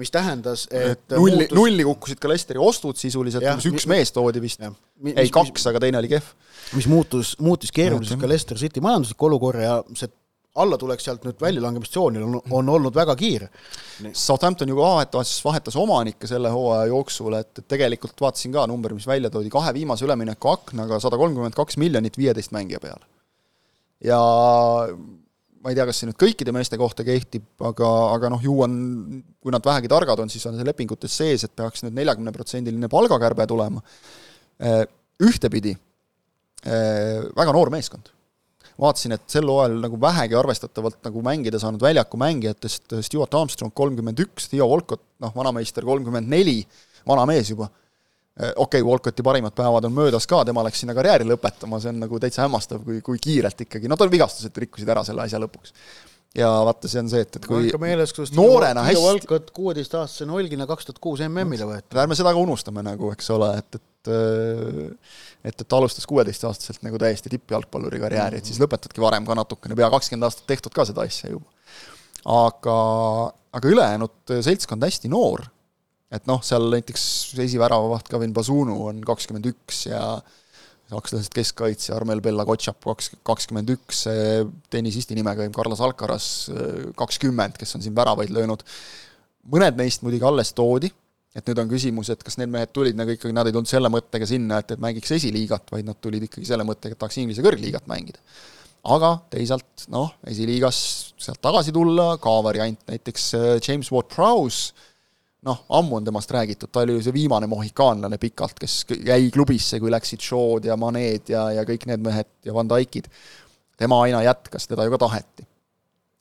mis 0.00 0.12
tähendas, 0.12 0.64
et 0.72 1.12
nulli 1.12 1.44
muutus..., 1.44 1.56
nulli 1.58 1.84
kukkusid 1.84 2.20
ka 2.22 2.30
Lesteri 2.32 2.62
ostud 2.62 2.96
sisuliselt, 3.00 3.44
üks 3.60 3.84
mis, 3.84 3.88
mees 3.90 4.12
toodi 4.16 4.40
vist, 4.40 4.64
ei 5.12 5.32
kaks, 5.32 5.68
aga 5.68 5.82
teine 5.84 6.00
oli 6.00 6.08
kehv. 6.14 6.30
mis 6.78 6.88
muutus, 6.88 7.34
muutis 7.44 7.72
keeruliseks 7.74 8.20
ka 8.20 8.30
Leicester 8.30 8.60
City 8.60 8.80
majandusliku 8.84 9.28
olukorra 9.28 9.66
ja 9.66 9.74
see 9.92 10.08
allatulek 10.54 11.02
sealt 11.02 11.24
nüüd 11.26 11.40
väljalangemistsoonil 11.42 12.22
on, 12.22 12.36
on 12.54 12.68
olnud 12.76 12.94
väga 12.94 13.16
kiire. 13.18 13.48
Southampton 14.14 14.70
ju 14.70 14.78
vahetas, 14.78 15.32
vahetas 15.44 15.76
omanikke 15.80 16.28
selle 16.30 16.52
hooaja 16.54 16.86
jooksul, 16.92 17.34
et, 17.40 17.50
et 17.58 17.66
tegelikult 17.74 18.22
vaatasin 18.22 18.54
ka 18.54 18.68
number, 18.70 18.94
mis 18.94 19.08
välja 19.08 19.32
toodi, 19.34 19.50
kahe 19.52 19.74
viimase 19.74 20.06
ülemineku 20.06 20.52
aknaga 20.52 21.00
sada 21.02 21.18
kolmkümmend 21.20 21.58
kaks 21.58 21.78
miljonit 21.82 22.18
viieteist 22.20 22.54
mängija 22.54 22.82
peale. 22.82 23.02
ja 24.04 24.20
ma 25.64 25.72
ei 25.72 25.78
tea, 25.78 25.86
kas 25.88 26.02
see 26.02 26.10
nüüd 26.10 26.20
kõikide 26.20 26.54
meeste 26.54 26.78
kohta 26.78 27.06
kehtib, 27.06 27.46
aga, 27.64 27.90
aga 28.14 28.30
noh, 28.34 28.42
ju 28.44 28.58
on, 28.62 28.74
kui 29.42 29.54
nad 29.54 29.64
vähegi 29.64 29.90
targad 29.90 30.20
on, 30.22 30.30
siis 30.30 30.44
on 30.46 30.58
see 30.58 30.66
lepingutes 30.68 31.18
sees, 31.22 31.46
et 31.46 31.54
peaks 31.56 31.82
nüüd 31.86 31.96
neljakümneprotsendiline 31.98 32.90
palgakärbe 32.92 33.46
tulema. 33.48 33.80
Ühtepidi 35.24 35.72
väga 36.64 37.54
noor 37.56 37.72
meeskond 37.72 38.13
vaatasin, 38.80 39.14
et 39.16 39.24
sel 39.30 39.46
hooajal 39.48 39.76
nagu 39.84 39.98
vähegi 40.00 40.36
arvestatavalt 40.38 41.00
nagu 41.06 41.22
mängida 41.24 41.60
saanud 41.62 41.82
väljaku 41.82 42.18
mängijatest 42.20 42.96
Stewart 43.06 43.34
Armstrong 43.38 43.74
kolmkümmend 43.74 44.20
üks, 44.24 44.48
Theo 44.50 44.68
Walcott, 44.70 45.04
noh, 45.22 45.34
vanameister 45.36 45.86
kolmkümmend 45.86 46.30
neli, 46.30 46.60
vana 47.06 47.26
mees 47.30 47.52
juba, 47.52 47.68
eh, 48.40 48.50
okei 48.50 48.80
okay,, 48.80 48.88
Walcotti 48.88 49.26
parimad 49.26 49.54
päevad 49.56 49.86
on 49.86 49.94
möödas 49.94 50.26
ka, 50.30 50.42
tema 50.48 50.64
läks 50.66 50.82
sinna 50.82 50.96
karjääri 50.96 51.28
lõpetama, 51.28 51.80
see 51.82 51.94
on 51.94 52.02
nagu 52.06 52.20
täitsa 52.22 52.44
hämmastav, 52.46 52.82
kui, 52.86 52.98
kui 53.04 53.22
kiirelt 53.22 53.64
ikkagi, 53.66 53.90
no 53.90 54.00
tal 54.00 54.12
vigastused 54.12 54.64
rikkusid 54.64 54.90
ära 54.90 55.06
selle 55.06 55.26
asja 55.28 55.40
lõpuks. 55.42 55.74
ja 56.34 56.50
vaata, 56.66 56.90
see 56.90 57.04
on 57.04 57.14
see, 57.14 57.22
et, 57.22 57.38
et 57.38 57.46
kui 57.46 57.70
meeles, 57.78 58.14
noorena 58.34 58.82
hästi 58.88 59.06
Walcott 59.06 59.54
kuueteistaastasena 59.54 60.34
Olgina 60.34 60.66
kaks 60.66 60.90
tuhat 60.90 61.02
kuus 61.02 61.22
MM-ile 61.28 61.70
võeti. 61.70 61.94
ärme 61.94 62.18
seda 62.18 62.34
ka 62.34 62.42
unustame 62.42 62.82
nagu, 62.82 63.14
eks 63.14 63.30
ole, 63.36 63.54
et, 63.62 63.78
et 63.78 63.90
äh, 64.10 64.92
et, 65.44 65.54
et 65.54 65.64
ta 65.66 65.78
alustas 65.78 66.06
kuueteistaastaselt 66.08 66.84
nagu 66.86 66.98
täiesti 67.00 67.32
tippjalgpalluri 67.32 68.00
karjääri, 68.02 68.40
et 68.40 68.50
siis 68.50 68.60
lõpetadki 68.62 69.02
varem 69.02 69.26
ka 69.28 69.36
natukene, 69.38 69.76
pea 69.78 69.90
kakskümmend 69.92 70.28
aastat 70.28 70.48
tehtud 70.50 70.74
ka 70.74 70.86
seda 70.88 71.04
asja 71.06 71.32
juba. 71.32 71.50
aga, 72.24 72.78
aga 73.52 73.74
ülejäänud 73.74 74.34
seltskond 74.46 74.86
hästi 74.86 75.10
noor, 75.12 75.44
et 76.14 76.24
noh, 76.30 76.40
seal 76.46 76.70
näiteks 76.72 77.04
esiväravaht 77.44 78.08
Kevin 78.08 78.32
Bazunu 78.36 78.78
on 78.88 79.02
kakskümmend 79.04 79.50
üks 79.50 79.84
ja 79.90 80.00
sakslased 80.88 81.32
keskkaitsja 81.34 81.96
Armel 81.96 82.20
Bella-Kotšap 82.24 82.80
kaks, 82.84 83.10
kakskümmend 83.26 83.72
üks, 83.72 84.04
tennisisti 84.70 85.16
nimega 85.16 85.46
Carlos 85.52 85.80
Alcaraz 85.84 86.26
kakskümmend, 86.96 87.56
kes 87.58 87.76
on 87.76 87.84
siin 87.84 87.96
väravaid 87.96 88.32
löönud, 88.32 88.62
mõned 89.50 89.80
neist 89.80 90.04
muidugi 90.04 90.28
alles 90.28 90.52
toodi 90.56 90.92
et 91.34 91.50
nüüd 91.50 91.60
on 91.64 91.70
küsimus, 91.70 92.10
et 92.14 92.22
kas 92.22 92.38
need 92.38 92.52
mehed 92.52 92.70
tulid 92.74 92.98
nagu 92.98 93.10
ikkagi, 93.14 93.34
nad 93.34 93.48
ei 93.48 93.54
tulnud 93.54 93.70
selle 93.70 93.90
mõttega 93.90 94.26
sinna, 94.28 94.60
et, 94.62 94.74
et 94.76 94.82
mängiks 94.82 95.14
esiliigat, 95.16 95.66
vaid 95.74 95.88
nad 95.88 95.98
tulid 96.02 96.28
ikkagi 96.28 96.46
selle 96.46 96.66
mõttega, 96.66 96.94
et 96.94 97.00
tahaks 97.00 97.18
Inglise 97.22 97.44
kõrgliigat 97.44 97.88
mängida. 97.90 98.22
aga 98.84 99.14
teisalt 99.32 99.86
noh, 99.88 100.12
esiliigas 100.28 100.78
sealt 101.18 101.40
tagasi 101.42 101.72
tulla, 101.72 102.18
ka 102.22 102.34
variant 102.44 102.82
näiteks 102.90 103.30
äh, 103.38 103.46
James 103.64 103.90
Ward-Prowse, 103.90 104.74
noh, 105.44 105.64
ammu 105.76 105.98
on 105.98 106.04
temast 106.06 106.30
räägitud, 106.32 106.70
ta 106.72 106.84
oli 106.84 106.94
ju 106.98 107.02
see 107.04 107.16
viimane 107.16 107.48
mohikaanlane 107.50 108.18
pikalt, 108.20 108.58
kes 108.60 108.84
jäi 109.04 109.30
klubisse, 109.34 109.80
kui 109.82 109.92
läksid 109.92 110.22
Shaw'd 110.24 110.68
ja 110.68 110.76
Maned 110.80 111.32
ja, 111.32 111.48
ja 111.58 111.64
kõik 111.68 111.88
need 111.90 112.04
mehed 112.04 112.30
ja 112.46 112.54
Van 112.54 112.70
Dijkid. 112.70 113.10
tema 113.76 113.98
aina 114.04 114.22
jätkas, 114.22 114.68
teda 114.70 114.86
ju 114.86 114.94
ka 114.94 115.02
taheti. 115.02 115.48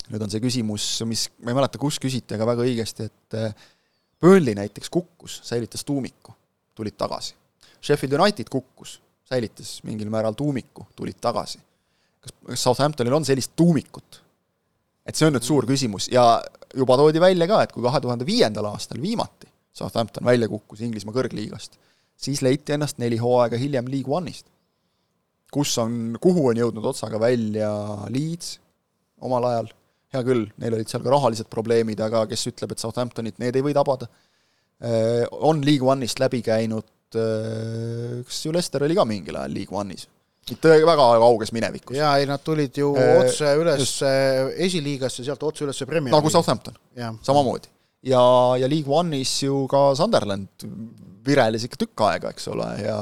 nüüd 0.09 0.25
on 0.25 0.31
see 0.33 0.41
küsimus, 0.43 0.87
mis, 1.07 1.29
ma 1.39 1.53
ei 1.53 1.55
mäleta, 1.61 1.79
kus 1.79 1.99
küsiti, 2.01 2.35
aga 2.35 2.47
väga 2.49 2.65
õigesti, 2.65 3.07
et 3.07 3.37
äh, 3.39 3.69
Burnley 4.23 4.55
näiteks 4.55 4.89
kukkus, 4.89 5.41
säilitas 5.43 5.83
tuumiku, 5.83 6.31
tulid 6.75 6.95
tagasi. 6.97 7.35
Sheffield 7.83 8.15
United 8.19 8.47
kukkus, 8.51 9.01
säilitas 9.27 9.81
mingil 9.83 10.09
määral 10.09 10.33
tuumiku, 10.33 10.87
tulid 10.95 11.19
tagasi. 11.21 11.59
kas, 12.23 12.31
kas 12.47 12.63
Southamptonil 12.63 13.13
on 13.13 13.25
sellist 13.25 13.51
tuumikut? 13.55 14.23
et 15.05 15.19
see 15.19 15.27
on 15.27 15.35
nüüd 15.35 15.43
suur 15.43 15.67
küsimus 15.67 16.07
ja 16.11 16.23
juba 16.75 16.95
toodi 16.99 17.19
välja 17.19 17.47
ka, 17.49 17.59
et 17.65 17.73
kui 17.75 17.83
kahe 17.83 17.99
tuhande 18.03 18.25
viiendal 18.27 18.69
aastal 18.71 19.01
viimati 19.03 19.49
Southampton 19.75 20.25
välja 20.25 20.47
kukkus 20.47 20.83
Inglismaa 20.85 21.15
kõrgliigast, 21.15 21.75
siis 22.15 22.43
leiti 22.45 22.75
ennast 22.75 22.99
neli 23.01 23.17
hooaega 23.19 23.57
hiljem 23.59 23.89
League 23.91 24.13
One'ist, 24.13 24.45
kus 25.51 25.75
on, 25.81 26.15
kuhu 26.21 26.47
on 26.51 26.61
jõudnud 26.61 26.85
otsaga 26.93 27.19
välja 27.19 27.71
Leeds 28.13 28.59
omal 29.23 29.49
ajal 29.49 29.71
hea 30.13 30.23
küll, 30.25 30.47
neil 30.61 30.77
olid 30.77 30.89
seal 30.89 31.03
ka 31.03 31.13
rahalised 31.13 31.49
probleemid, 31.51 32.01
aga 32.05 32.25
kes 32.29 32.47
ütleb, 32.51 32.75
et 32.75 32.83
Southamptonit 32.83 33.39
need 33.41 33.57
ei 33.57 33.65
või 33.65 33.75
tabada. 33.75 34.09
Äh, 34.83 35.23
on 35.31 35.61
League 35.65 35.87
One'ist 35.87 36.19
läbi 36.21 36.41
käinud, 36.45 36.89
äh, 37.15 38.19
kas 38.27 38.43
ju 38.45 38.53
Lester 38.55 38.83
oli 38.85 38.97
ka 38.97 39.05
mingil 39.09 39.39
ajal 39.39 39.55
League 39.55 39.79
One'is? 39.83 40.09
mitte 40.43 40.73
väga 40.83 41.05
kauges 41.21 41.53
minevikus. 41.55 41.95
jaa, 41.95 42.17
ei 42.19 42.25
nad 42.27 42.41
tulid 42.43 42.75
ju 42.75 42.89
äh, 42.99 43.13
otse 43.21 43.53
üles 43.61 43.93
esiliigasse, 44.65 45.23
sealt 45.23 45.45
otse 45.47 45.63
üles 45.63 45.79
Premier 45.87 46.11
nagu 46.11 46.31
Southampton, 46.33 46.75
samamoodi. 47.23 47.71
ja, 48.11 48.23
ja 48.59 48.67
League 48.67 48.91
One'is 48.91 49.37
ju 49.45 49.61
ka 49.71 49.93
Sunderland 49.95 50.67
virelis 51.23 51.63
ikka 51.67 51.79
tükk 51.79 52.03
aega, 52.07 52.31
eks 52.33 52.47
ole, 52.51 52.67
ja, 52.83 52.97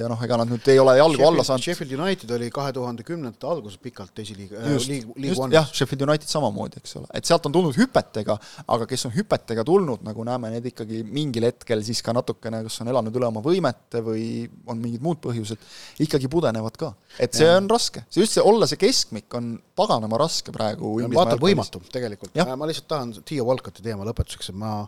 ja 0.00 0.08
noh, 0.10 0.20
ega 0.24 0.38
nad 0.40 0.50
nüüd 0.50 0.68
ei 0.72 0.78
ole 0.80 0.96
jalgu 0.96 1.26
alla 1.26 1.44
saanud. 1.46 1.64
Sheffield 1.64 1.92
United 1.96 2.32
oli 2.36 2.48
kahe 2.54 2.72
tuhande 2.76 3.04
kümnendate 3.06 3.48
alguses 3.50 3.80
pikalt 3.82 4.22
esiliiga 4.22 4.62
äh,, 4.62 4.88
liigu 4.88 5.48
jah, 5.52 5.68
Sheffield 5.70 6.06
United 6.06 6.30
samamoodi, 6.30 6.80
eks 6.82 6.96
ole, 7.00 7.10
et 7.16 7.28
sealt 7.28 7.48
on 7.48 7.54
tulnud 7.56 7.76
hüpetega, 7.76 8.38
aga 8.74 8.88
kes 8.90 9.06
on 9.08 9.14
hüpetega 9.16 9.64
tulnud, 9.66 10.04
nagu 10.06 10.26
näeme, 10.26 10.52
need 10.56 10.70
ikkagi 10.72 11.02
mingil 11.04 11.48
hetkel 11.50 11.84
siis 11.86 12.00
ka 12.06 12.14
natukene, 12.16 12.62
kas 12.66 12.80
on 12.84 12.92
elanud 12.92 13.20
üle 13.20 13.28
oma 13.28 13.44
võimete 13.44 14.02
või 14.04 14.26
on 14.66 14.80
mingid 14.82 15.04
muud 15.04 15.20
põhjused, 15.24 15.68
ikkagi 16.06 16.30
pudenevad 16.32 16.80
ka. 16.80 16.92
et 17.20 17.36
see 17.36 17.48
ja. 17.48 17.58
on 17.60 17.68
raske, 17.70 18.06
see 18.08 18.24
just 18.24 18.38
see, 18.38 18.44
olla 18.44 18.68
see 18.70 18.80
keskmik 18.80 19.36
on 19.36 19.56
paganama 19.76 20.20
raske 20.24 20.54
praegu 20.54 20.96
vaata 21.12 21.36
võimatu 21.40 21.84
tegelikult, 21.92 22.36
ma 22.36 22.68
lihtsalt 22.68 22.88
tahan 22.88 23.14
Tiia 23.26 23.44
Walcoti 23.44 23.84
teema 23.84 24.06
lõpetuseks, 24.08 24.52
et 24.52 24.58
ma 24.58 24.78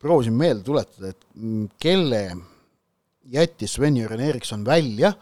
proovisin 0.00 0.36
meelde 0.36 0.64
tuletada, 0.64 1.12
et 1.12 1.26
kelle 1.82 2.22
jättis 3.30 3.76
Sven-Jürgen 3.76 4.22
Erikson 4.24 4.64
välja, 4.66 5.12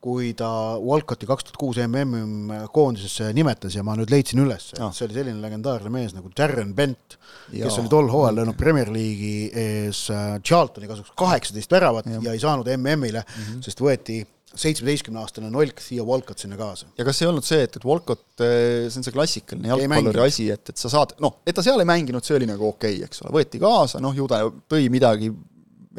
kui 0.00 0.32
ta 0.32 0.48
Walcoti 0.80 1.28
kaks 1.28 1.44
tuhat 1.44 1.58
kuus 1.60 1.78
MM 1.84 2.52
koondisesse 2.72 3.34
nimetas 3.36 3.76
ja 3.76 3.84
ma 3.84 3.92
nüüd 3.98 4.10
leidsin 4.12 4.40
üles, 4.40 4.70
et 4.72 4.96
see 4.96 5.04
oli 5.06 5.18
selline 5.18 5.42
legendaarne 5.42 5.92
mees 5.92 6.14
nagu 6.16 6.32
Darren 6.36 6.72
Bent, 6.76 7.18
kes 7.52 7.76
oli 7.82 7.92
tol 7.92 8.08
hooajal 8.12 8.40
löönud 8.40 8.56
Premier 8.58 8.88
League'i 8.92 9.50
ees 9.52 10.06
äh, 10.14 10.38
Charltoni 10.40 10.88
kasuks 10.88 11.12
kaheksateist 11.20 11.76
väravat 11.76 12.08
ja. 12.08 12.22
ja 12.24 12.32
ei 12.32 12.40
saanud 12.40 12.70
MM-ile 12.78 13.20
mm, 13.26 13.42
-hmm. 13.42 13.64
sest 13.66 13.84
võeti 13.84 14.22
seitsmeteistkümneaastane 14.58 15.50
nolk 15.52 15.82
Theo 15.84 16.04
Walcott 16.08 16.42
sinna 16.42 16.56
kaasa. 16.58 16.88
ja 16.98 17.04
kas 17.06 17.22
ei 17.22 17.28
olnud 17.30 17.46
see, 17.46 17.62
et, 17.66 17.76
et 17.78 17.84
Walcott, 17.86 18.26
äh, 18.42 18.88
see 18.88 19.00
on 19.00 19.06
see 19.06 19.14
klassikaline 19.14 19.70
jalgpalluri 19.70 20.24
asi, 20.24 20.48
et, 20.50 20.72
et 20.72 20.80
sa 20.80 20.90
saad, 20.92 21.14
noh, 21.22 21.38
et 21.46 21.54
ta 21.56 21.64
seal 21.66 21.80
ei 21.82 21.88
mänginud, 21.88 22.26
see 22.26 22.36
oli 22.38 22.48
nagu 22.50 22.66
okei 22.72 22.98
okay,, 22.98 23.06
eks 23.06 23.22
ole, 23.24 23.34
võeti 23.38 23.62
kaasa, 23.62 24.02
noh, 24.02 24.16
ju 24.16 24.26
ta 24.30 24.42
tõi 24.70 24.90
midagi, 24.92 25.30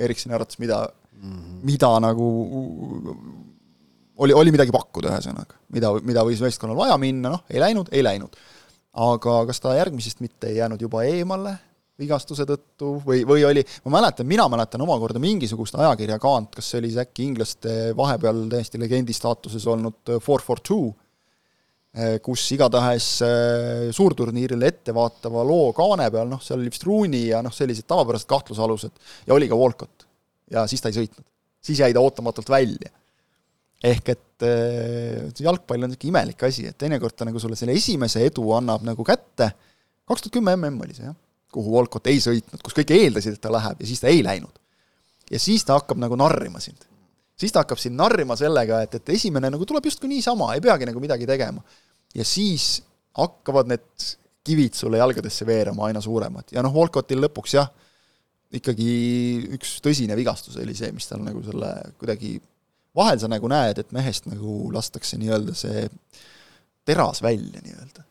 Eriksoni 0.02 0.36
arvates, 0.36 0.60
mida 0.60 0.86
mm, 0.88 1.32
-hmm. 1.32 1.64
mida 1.68 1.90
nagu 2.04 2.28
oli, 4.22 4.36
oli 4.36 4.54
midagi 4.54 4.72
pakkuda, 4.76 5.16
ühesõnaga, 5.16 5.60
mida, 5.76 5.92
mida 6.04 6.24
võis 6.28 6.44
meeskonnal 6.44 6.80
vaja 6.80 6.98
minna, 7.02 7.36
noh, 7.38 7.44
ei 7.52 7.60
läinud, 7.64 7.92
ei 7.92 8.04
läinud. 8.04 8.36
aga 8.92 9.36
kas 9.48 9.64
ta 9.64 9.76
järgmisest 9.78 10.20
mitte 10.20 10.50
ei 10.52 10.58
jäänud 10.60 10.82
juba 10.82 11.04
eemale 11.08 11.56
vigastuse 12.02 12.48
tõttu 12.50 12.96
või, 13.06 13.22
või 13.28 13.46
oli, 13.48 13.64
ma 13.86 13.96
mäletan, 14.00 14.28
mina 14.30 14.48
mäletan 14.52 14.84
omakorda 14.86 15.22
mingisugust 15.22 15.78
ajakirjakaant, 15.80 16.52
kas 16.58 16.74
see 16.74 16.82
oli 16.82 16.92
siis 16.92 17.06
äkki 17.06 17.30
inglaste 17.30 17.78
vahepeal 17.98 18.44
täiesti 18.52 18.82
legendi 18.82 19.16
staatuses 19.16 19.68
olnud 19.70 20.18
Four 20.24 20.44
for 20.46 20.62
Two, 20.66 20.92
eh, 21.96 22.18
kus 22.26 22.46
igatahes 22.58 23.10
eh, 23.28 23.90
suurturniirile 23.96 24.72
ettevaatava 24.74 25.46
loo 25.48 25.72
kaane 25.78 26.10
peal, 26.14 26.30
noh, 26.32 26.42
seal 26.44 26.60
oli 26.62 26.74
vist 26.74 26.88
Rooney 26.88 27.28
ja 27.32 27.44
noh, 27.46 27.54
sellised 27.56 27.88
tavapärased 27.90 28.30
kahtlusalused 28.30 29.14
ja 29.28 29.38
oli 29.38 29.50
ka 29.52 29.60
Walcott 29.60 30.08
ja 30.52 30.66
siis 30.70 30.84
ta 30.84 30.92
ei 30.92 30.98
sõitnud. 31.00 31.26
siis 31.62 31.80
jäi 31.80 31.94
ta 31.94 32.04
ootamatult 32.04 32.50
välja. 32.50 32.92
ehk 33.84 34.10
et 34.14 34.46
äh, 34.46 35.32
jalgpall 35.40 35.84
on 35.84 35.90
niisugune 35.90 36.12
imelik 36.12 36.44
asi, 36.46 36.68
et 36.70 36.78
teinekord 36.78 37.16
ta 37.18 37.26
nagu 37.26 37.40
sulle 37.40 37.58
selle 37.58 37.74
esimese 37.74 38.22
edu 38.26 38.52
annab 38.54 38.86
nagu 38.86 39.04
kätte, 39.04 39.52
kaks 40.06 40.22
tuhat 40.22 40.38
kümme 40.38 40.56
mm 40.56 40.82
oli 40.86 40.94
see 40.98 41.08
jah, 41.08 41.16
kuhu 41.52 41.76
Walcott 41.76 42.08
ei 42.12 42.22
sõitnud, 42.24 42.62
kus 42.64 42.76
kõik 42.78 42.94
eeldasid, 42.96 43.38
et 43.38 43.44
ta 43.44 43.52
läheb 43.54 43.84
ja 43.84 43.90
siis 43.90 44.02
ta 44.04 44.10
ei 44.12 44.24
läinud. 44.26 44.56
ja 45.32 45.40
siis 45.40 45.66
ta 45.68 45.78
hakkab 45.80 46.00
nagu 46.02 46.16
narrima 46.20 46.60
sind. 46.60 46.88
siis 47.36 47.52
ta 47.52 47.66
hakkab 47.66 47.80
sind 47.82 47.98
narrima 48.00 48.38
sellega, 48.40 48.82
et, 48.86 48.96
et 48.96 49.14
esimene 49.18 49.52
nagu 49.52 49.66
tuleb 49.66 49.86
justkui 49.86 50.10
niisama, 50.12 50.54
ei 50.56 50.62
peagi 50.62 50.88
nagu 50.90 51.00
midagi 51.00 51.28
tegema. 51.28 51.64
ja 52.16 52.26
siis 52.26 52.82
hakkavad 53.18 53.68
need 53.68 54.10
kivid 54.44 54.74
sulle 54.74 54.98
jalgadesse 54.98 55.46
veerema 55.46 55.86
aina 55.86 56.02
suuremad 56.02 56.50
ja 56.52 56.64
noh, 56.66 56.74
Walcottil 56.74 57.22
lõpuks 57.22 57.56
jah, 57.60 57.70
ikkagi 58.52 58.94
üks 59.58 59.78
tõsine 59.84 60.16
vigastus 60.20 60.58
oli 60.60 60.76
see, 60.76 60.92
mis 60.96 61.08
tal 61.08 61.22
nagu 61.24 61.44
selle 61.46 61.72
kuidagi, 62.00 62.36
vahel 62.98 63.20
sa 63.22 63.30
nagu 63.32 63.52
näed, 63.52 63.80
et 63.80 63.94
mehest 63.96 64.28
nagu 64.32 64.72
lastakse 64.74 65.20
nii-öelda 65.22 65.56
see 65.56 65.86
teras 66.88 67.22
välja 67.24 67.62
nii-öelda. 67.64 68.04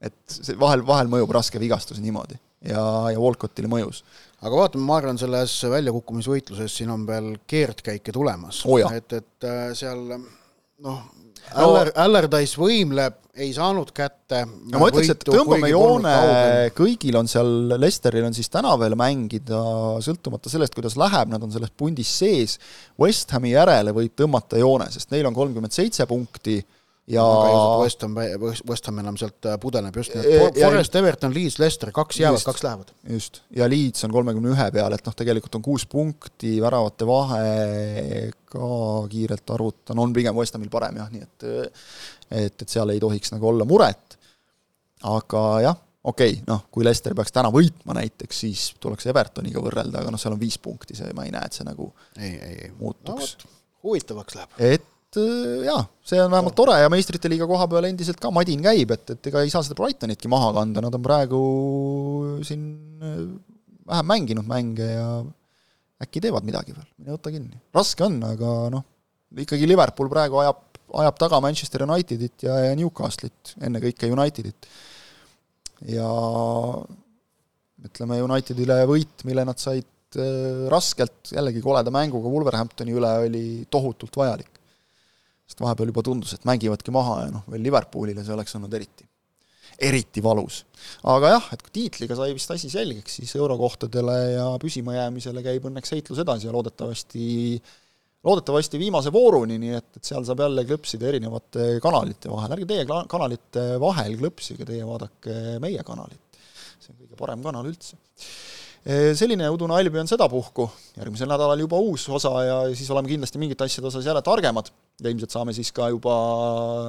Et 0.00 0.16
see 0.32 0.56
vahel, 0.60 0.84
vahel 0.86 1.10
mõjub 1.12 1.32
raske 1.36 1.60
vigastus 1.60 2.00
niimoodi 2.00 2.38
ja, 2.64 2.82
ja 3.12 3.20
Walcottile 3.20 3.70
mõjus. 3.70 4.02
aga 4.40 4.56
vaatame, 4.56 4.84
ma 4.88 4.98
arvan, 5.00 5.20
selles 5.20 5.54
väljakukkumisvõitluses 5.72 6.76
siin 6.80 6.92
on 6.94 7.06
veel 7.08 7.34
keerdkäike 7.50 8.14
tulemas 8.16 8.62
oh. 8.68 8.80
et, 8.96 9.18
et 9.20 9.48
äh, 9.48 9.70
seal 9.78 10.04
noh, 10.10 11.02
Aller, 11.58 11.88
Allardyce 11.98 12.58
võimleb, 12.60 13.16
ei 13.40 13.50
saanud 13.54 13.90
kätte. 13.96 14.42
no 14.70 14.82
ma 14.82 14.88
ütleks, 14.90 15.12
et 15.14 15.24
tõmbame 15.26 15.70
joone, 15.70 16.12
kõigil 16.76 17.16
on 17.18 17.30
seal, 17.30 17.48
Lesteril 17.80 18.26
on 18.28 18.36
siis 18.36 18.50
täna 18.52 18.74
veel 18.78 18.94
mängida, 18.98 19.60
sõltumata 20.04 20.52
sellest, 20.52 20.76
kuidas 20.76 20.98
läheb, 21.00 21.32
nad 21.32 21.42
on 21.42 21.52
selles 21.54 21.72
pundis 21.76 22.12
sees, 22.20 22.58
West 23.00 23.32
Hami 23.34 23.54
järele 23.54 23.94
võib 23.96 24.14
tõmmata 24.18 24.60
joone, 24.60 24.90
sest 24.92 25.10
neil 25.14 25.26
on 25.30 25.36
kolmkümmend 25.36 25.74
seitse 25.74 26.06
punkti 26.10 26.60
ja 27.10 27.24
West 27.80 28.02
Ham, 28.02 28.14
West 28.68 28.86
Ham 28.86 29.00
enam 29.02 29.18
sealt 29.18 29.48
äh, 29.48 29.56
pudeneb 29.60 29.96
just 29.98 30.14
nii, 30.14 30.36
et 30.46 30.60
Forest, 30.60 30.96
Everton, 31.00 31.34
Leeds, 31.34 31.58
Leicester, 31.62 31.92
kaks 31.94 32.20
jäävad, 32.20 32.44
kaks 32.46 32.64
lähevad. 32.66 32.92
just, 33.16 33.42
ja 33.56 33.68
Leeds 33.70 34.06
on 34.06 34.14
kolmekümne 34.14 34.52
ühe 34.54 34.68
peal, 34.74 34.94
et 34.94 35.06
noh, 35.06 35.16
tegelikult 35.16 35.58
on 35.58 35.64
kuus 35.64 35.86
punkti, 35.90 36.56
väravate 36.62 37.08
vahe 37.08 38.30
ka 38.50 38.70
kiirelt 39.10 39.54
arvutan, 39.56 40.02
on 40.02 40.14
pigem 40.14 40.36
West 40.38 40.56
Hamil 40.56 40.72
parem 40.72 41.00
jah, 41.02 41.10
nii 41.12 41.26
et 41.26 41.48
et, 42.30 42.62
et 42.62 42.68
seal 42.68 42.92
ei 42.94 43.02
tohiks 43.02 43.34
nagu 43.34 43.50
olla 43.50 43.66
muret, 43.68 44.18
aga 45.10 45.44
jah, 45.66 45.80
okei 46.04 46.36
okay,, 46.36 46.44
noh, 46.46 46.66
kui 46.70 46.86
Leicester 46.86 47.16
peaks 47.18 47.34
täna 47.34 47.50
võitma 47.54 47.96
näiteks, 47.98 48.44
siis 48.46 48.68
tuleks 48.80 49.10
Evertoniga 49.10 49.62
võrrelda, 49.64 50.04
aga 50.04 50.14
noh, 50.14 50.20
seal 50.20 50.36
on 50.36 50.42
viis 50.42 50.60
punkti, 50.62 50.98
see, 50.98 51.10
ma 51.16 51.26
ei 51.26 51.34
näe, 51.34 51.50
et 51.50 51.58
see 51.58 51.66
nagu 51.66 51.90
ei, 52.16 52.36
ei, 52.36 52.56
ei. 52.68 52.72
muutuks 52.78 53.36
no,. 53.42 53.54
huvitavaks 53.88 54.38
läheb. 54.38 54.58
et 54.76 54.88
Äh, 55.18 55.64
jaa, 55.66 55.80
see 56.06 56.20
on 56.22 56.30
vähemalt 56.30 56.54
tore 56.54 56.76
ja 56.78 56.90
meistrite 56.92 57.26
liiga 57.30 57.46
koha 57.50 57.64
peal 57.70 57.88
endiselt 57.88 58.20
ka 58.22 58.30
madin 58.30 58.60
käib, 58.62 58.92
et, 58.94 59.08
et 59.16 59.26
ega 59.26 59.40
ei 59.42 59.50
saa 59.50 59.64
seda 59.66 59.74
Brightonitki 59.80 60.30
maha 60.30 60.52
kanda, 60.60 60.84
nad 60.84 60.94
on 60.94 61.02
praegu 61.02 61.40
siin 62.46 62.62
äh, 63.02 63.16
vähem 63.90 64.06
mänginud 64.06 64.46
mänge 64.46 64.86
ja 64.86 65.08
äkki 66.04 66.22
teevad 66.22 66.46
midagi 66.46 66.76
veel, 66.76 66.86
mine 67.00 67.16
võta 67.16 67.32
kinni. 67.34 67.58
raske 67.74 68.06
on, 68.06 68.20
aga 68.28 68.52
noh, 68.76 68.84
ikkagi 69.42 69.66
Liverpool 69.66 70.12
praegu 70.12 70.38
ajab, 70.44 70.62
ajab 71.02 71.18
taga 71.24 71.42
Manchester 71.42 71.84
Unitedit 71.88 72.46
ja, 72.46 72.60
ja 72.68 72.78
Newcastlit, 72.78 73.56
ennekõike 73.66 74.12
Unitedit. 74.14 74.70
ja 75.90 76.06
ütleme, 77.82 78.20
Unitedile 78.28 78.78
võit, 78.86 79.26
mille 79.26 79.42
nad 79.50 79.58
said 79.58 80.22
äh, 80.22 80.70
raskelt, 80.70 81.34
jällegi 81.34 81.66
koleda 81.66 81.90
mänguga 81.90 82.30
Wolverhamptoni 82.30 82.94
üle, 82.94 83.14
oli 83.26 83.44
tohutult 83.74 84.22
vajalik 84.22 84.59
sest 85.50 85.62
vahepeal 85.64 85.90
juba 85.90 86.04
tundus, 86.06 86.36
et 86.36 86.46
mängivadki 86.48 86.94
maha 86.94 87.24
ja 87.24 87.32
noh, 87.34 87.46
veel 87.50 87.64
Liverpoolile 87.66 88.22
see 88.26 88.36
oleks 88.36 88.54
olnud 88.58 88.74
eriti, 88.78 89.06
eriti 89.90 90.22
valus. 90.22 90.62
aga 91.10 91.34
jah, 91.34 91.50
et 91.56 91.64
kui 91.66 91.74
tiitliga 91.80 92.16
sai 92.18 92.32
vist 92.36 92.54
asi 92.54 92.70
selgeks, 92.72 93.18
siis 93.20 93.34
eurokohtadele 93.38 94.16
ja 94.36 94.48
püsimajäämisele 94.62 95.44
käib 95.46 95.66
õnneks 95.70 95.96
heitlus 95.96 96.22
edasi 96.22 96.48
ja 96.48 96.54
loodetavasti 96.54 97.28
loodetavasti 98.24 98.76
viimase 98.76 99.10
vooruni, 99.12 99.56
nii 99.58 99.76
et, 99.78 99.94
et 99.96 100.08
seal 100.10 100.26
saab 100.28 100.42
jälle 100.44 100.66
klõpsida 100.68 101.08
erinevate 101.08 101.68
kanalite 101.80 102.28
vahel, 102.28 102.52
ärge 102.58 102.66
teie 102.68 102.84
kanalite 103.08 103.62
vahel 103.80 104.18
klõpsige, 104.20 104.66
teie 104.68 104.84
vaadake 104.84 105.56
meie 105.64 105.84
kanalit. 105.86 106.40
see 106.80 106.92
on 106.92 107.00
kõige 107.00 107.16
parem 107.16 107.42
kanal 107.44 107.70
üldse 107.72 107.96
selline 109.14 109.48
udune 109.52 109.76
Albion 109.76 110.08
sedapuhku, 110.08 110.64
järgmisel 110.96 111.28
nädalal 111.28 111.60
juba 111.60 111.80
uus 111.84 112.06
osa 112.08 112.32
ja 112.46 112.56
siis 112.72 112.88
oleme 112.90 113.10
kindlasti 113.12 113.40
mingite 113.42 113.66
asjade 113.66 113.90
osas 113.90 114.06
jälle 114.06 114.22
targemad 114.24 114.72
ja 115.02 115.12
ilmselt 115.12 115.36
saame 115.36 115.52
siis 115.52 115.72
ka 115.76 115.90
juba 115.92 116.16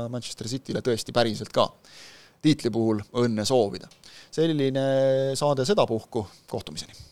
Manchester 0.09 0.47
Cityle 0.47 0.83
tõesti 0.85 1.11
päriselt 1.15 1.51
ka 1.51 1.67
tiitli 2.41 2.71
puhul 2.73 3.03
õnne 3.21 3.45
soovida. 3.45 3.91
selline 4.31 4.83
saade 5.35 5.65
sedapuhku, 5.67 6.27
kohtumiseni! 6.47 7.10